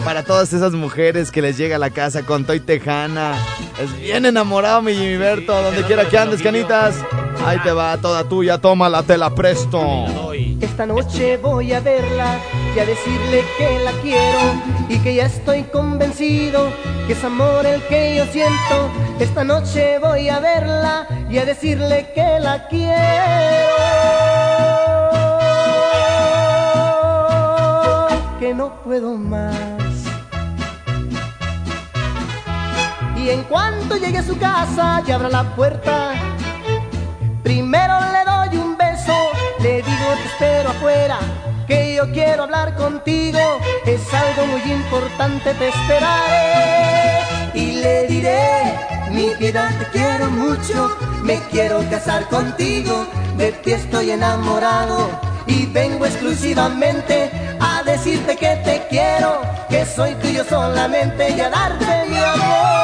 Para 0.04 0.24
todas 0.24 0.52
esas 0.54 0.74
mujeres 0.74 1.32
que 1.32 1.42
les 1.42 1.58
llega 1.58 1.78
a 1.78 1.80
la 1.80 1.90
casa 1.90 2.24
con 2.24 2.46
Toy 2.46 2.60
Tejana. 2.60 3.36
Es 3.82 3.98
bien 4.00 4.26
enamorado 4.26 4.82
mi 4.82 4.94
Jimmy 4.94 5.18
Berto. 5.18 5.62
Donde 5.62 5.84
quiera 5.84 6.08
que 6.10 6.18
andes, 6.18 6.42
Canitas. 6.42 6.96
Ahí 7.46 7.58
te 7.60 7.72
va, 7.72 7.98
toda 7.98 8.24
tuya, 8.24 8.58
tómala, 8.58 9.04
te 9.04 9.18
la 9.18 9.34
presto. 9.34 10.06
Esta 10.62 10.86
noche 10.86 11.38
voy 11.38 11.74
a 11.74 11.80
verla 11.80 12.40
y 12.76 12.80
a 12.80 12.86
decirle 12.86 13.44
que 13.58 13.80
la 13.84 13.92
quiero 14.02 14.40
y 14.90 14.98
que 15.00 15.16
ya 15.16 15.26
estoy 15.26 15.64
convencido 15.64 16.72
que 17.08 17.14
es 17.14 17.24
amor 17.24 17.66
el 17.66 17.82
que 17.84 18.16
yo 18.16 18.26
siento. 18.28 18.90
Esta 19.20 19.44
noche 19.44 20.00
voy 20.00 20.30
a 20.30 20.40
verla 20.40 21.08
y 21.30 21.38
a 21.38 21.46
decirle 21.46 22.12
que 22.16 22.40
la 22.40 22.68
quiero. 22.68 22.94
Que 28.40 28.54
no 28.54 28.82
puedo 28.84 29.18
más. 29.18 29.73
Y 33.24 33.30
en 33.30 33.44
cuanto 33.44 33.96
llegue 33.96 34.18
a 34.18 34.24
su 34.24 34.38
casa 34.38 35.02
y 35.08 35.12
abra 35.12 35.30
la 35.30 35.56
puerta, 35.56 36.12
Primero 37.42 37.94
le 38.12 38.24
doy 38.26 38.58
un 38.58 38.76
beso, 38.76 39.14
le 39.60 39.76
digo 39.82 40.06
te 40.22 40.28
espero 40.28 40.70
afuera, 40.70 41.20
que 41.68 41.96
yo 41.96 42.12
quiero 42.12 42.44
hablar 42.44 42.76
contigo, 42.76 43.40
es 43.86 44.02
algo 44.14 44.48
muy 44.48 44.62
importante, 44.72 45.54
te 45.54 45.70
esperaré. 45.70 47.20
Y 47.54 47.82
le 47.82 48.08
diré, 48.08 48.78
mi 49.12 49.34
vida 49.36 49.70
te 49.80 49.86
quiero 49.98 50.30
mucho, 50.30 50.98
me 51.22 51.40
quiero 51.52 51.80
casar 51.90 52.28
contigo, 52.28 53.06
de 53.38 53.52
ti 53.52 53.72
estoy 53.72 54.12
enamorado 54.12 55.10
y 55.48 55.66
vengo 55.68 56.06
exclusivamente 56.06 57.30
a 57.60 57.84
decirte 57.84 58.36
que 58.36 58.56
te 58.66 58.88
quiero, 58.90 59.42
que 59.70 59.86
soy 59.86 60.14
tuyo 60.16 60.44
solamente 60.44 61.30
y 61.30 61.40
a 61.40 61.50
darte 61.50 62.10
mi 62.10 62.18
amor. 62.18 62.83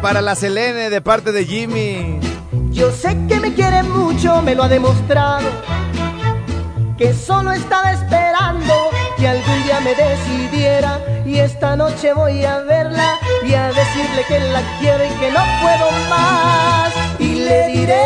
Para 0.00 0.20
la 0.20 0.34
Selene 0.34 0.90
de 0.90 1.00
parte 1.00 1.32
de 1.32 1.44
Jimmy. 1.44 2.18
Yo 2.70 2.90
sé 2.90 3.16
que 3.28 3.40
me 3.40 3.54
quiere 3.54 3.82
mucho, 3.82 4.42
me 4.42 4.54
lo 4.54 4.64
ha 4.64 4.68
demostrado. 4.68 5.48
Que 6.96 7.12
solo 7.12 7.52
estaba 7.52 7.92
esperando 7.92 8.74
que 9.16 9.28
algún 9.28 9.62
día 9.64 9.80
me 9.80 9.94
decidiera. 9.94 11.00
Y 11.24 11.38
esta 11.38 11.76
noche 11.76 12.12
voy 12.12 12.44
a 12.44 12.58
verla 12.60 13.18
y 13.46 13.54
a 13.54 13.68
decirle 13.68 14.24
que 14.28 14.40
la 14.40 14.62
quiero 14.78 15.04
y 15.04 15.08
que 15.20 15.30
no 15.32 15.40
puedo 15.60 15.90
más. 16.08 16.92
Y 17.18 17.34
le 17.34 17.66
diré, 17.68 18.04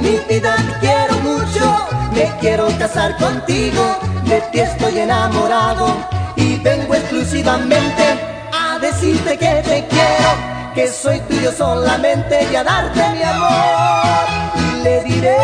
mi 0.00 0.18
vida 0.28 0.56
te 0.56 0.86
quiero 0.86 1.14
mucho, 1.22 1.88
me 2.12 2.30
quiero 2.40 2.68
casar 2.78 3.16
contigo, 3.16 3.98
de 4.24 4.40
ti 4.52 4.60
estoy 4.60 4.98
enamorado. 4.98 5.96
Y 6.36 6.56
vengo 6.56 6.94
exclusivamente 6.94 8.04
a 8.52 8.78
decirte 8.78 9.36
que 9.36 9.62
te 9.64 9.86
quiero 9.88 10.57
que 10.78 10.86
soy 10.86 11.18
tuyo 11.22 11.50
solamente 11.50 12.46
y 12.52 12.54
a 12.54 12.62
darte 12.62 13.02
mi 13.10 13.20
amor. 13.20 14.26
Y 14.54 14.84
le 14.84 15.02
diré, 15.02 15.36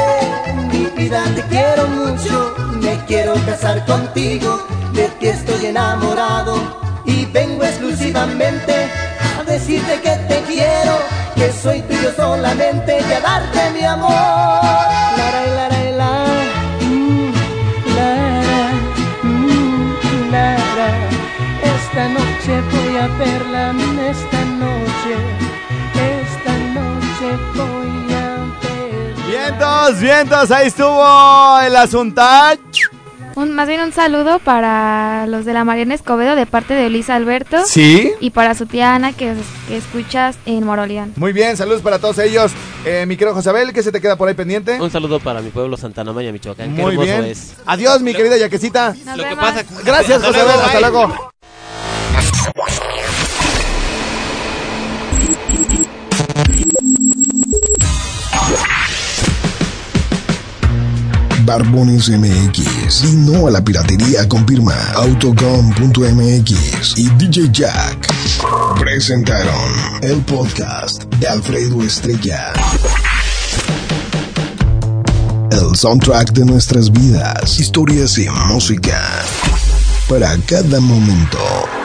mi 0.71 0.87
vida 0.97 1.25
te 1.35 1.43
quiero 1.53 1.89
mucho, 1.89 2.55
me 2.81 3.05
quiero 3.09 3.35
casar 3.45 3.85
contigo, 3.85 4.65
de 4.93 5.09
ti 5.19 5.27
estoy 5.27 5.67
enamorado. 5.67 6.55
Y 7.05 7.25
vengo 7.27 7.65
exclusivamente 7.65 8.75
a 9.37 9.43
decirte 9.43 10.01
que 10.03 10.15
te 10.31 10.41
quiero, 10.43 10.95
que 11.35 11.51
soy 11.51 11.83
tuyo 11.83 12.13
solamente 12.15 13.01
y 13.01 13.13
a 13.13 13.21
darte 13.21 13.71
mi 13.73 13.85
amor. 13.85 14.13
La, 15.19 15.29
la, 15.57 15.69
la, 16.01 16.13
mm, 16.81 17.33
mm. 19.25 19.95
Esta 21.75 22.09
noche 22.09 22.34
voy 22.53 22.97
a 22.97 23.07
verla, 23.19 23.75
esta 24.11 24.45
noche, 24.45 25.17
esta 25.95 26.53
noche 26.75 27.39
voy 27.55 28.15
a 28.15 28.47
verla. 28.63 29.27
Vientos, 29.29 30.01
vientos, 30.01 30.51
ahí 30.51 30.67
estuvo 30.69 31.61
el 31.61 31.77
asuntal. 31.77 32.59
Un, 33.37 33.53
más 33.53 33.67
bien 33.67 33.81
un 33.81 33.91
saludo 33.93 34.39
para 34.39 35.27
los 35.27 35.45
de 35.45 35.53
la 35.55 35.65
Mariana 35.65 35.95
Escobedo 35.95 36.37
de 36.37 36.47
parte 36.47 36.73
de 36.75 36.87
Elisa 36.87 37.17
Alberto. 37.17 37.65
Sí. 37.67 38.13
Y 38.21 38.31
para 38.31 38.55
su 38.55 38.67
tía 38.67 38.95
Ana 38.95 39.13
que, 39.13 39.35
que 39.67 39.77
escuchas 39.77 40.37
en 40.47 40.65
Moroleón. 40.65 41.15
Muy 41.17 41.33
bien, 41.33 41.57
saludos 41.57 41.83
para 41.83 41.99
todos 41.99 42.19
ellos. 42.21 42.53
Eh, 42.85 43.07
mi 43.09 43.17
querido 43.17 43.35
Josabel, 43.35 43.73
¿qué 43.73 43.83
se 43.83 43.91
te 43.91 44.01
queda 44.01 44.15
por 44.15 44.29
ahí 44.29 44.35
pendiente? 44.35 44.81
Un 44.81 44.91
saludo 44.91 45.19
para 45.19 45.41
mi 45.41 45.51
pueblo 45.51 45.77
Santana 45.77 46.13
Maña, 46.13 46.31
Michoacán. 46.31 46.77
Qué 46.77 46.83
Muy 46.83 46.93
hermoso 46.93 47.07
bien. 47.11 47.25
es. 47.25 47.55
Adiós, 47.67 48.03
mi 48.03 48.15
querida 48.15 48.37
Yaquecita. 48.37 48.95
Lo 49.17 49.25
que 49.25 49.35
pasa. 49.35 49.65
Gracias, 49.85 50.23
Hasta 50.23 50.27
Josabel. 50.29 50.45
luego, 50.47 50.63
Hasta 50.63 50.81
luego. 50.81 51.34
Barbones 61.45 62.09
MX. 62.09 63.05
Y 63.05 63.17
no 63.17 63.47
a 63.47 63.51
la 63.51 63.63
piratería 63.63 64.29
con 64.29 64.47
firma 64.47 64.75
Autocom.mx 64.95 66.51
y 66.99 67.09
DJ 67.11 67.51
Jack. 67.53 68.13
Presentaron 68.79 70.01
el 70.03 70.17
podcast 70.23 71.05
de 71.05 71.29
Alfredo 71.29 71.83
Estrella. 71.83 72.53
El 75.51 75.77
soundtrack 75.77 76.33
de 76.33 76.45
nuestras 76.45 76.91
vidas, 76.91 77.61
historias 77.61 78.19
y 78.19 78.29
música. 78.49 79.01
Para 80.09 80.37
cada 80.47 80.81
momento. 80.81 81.84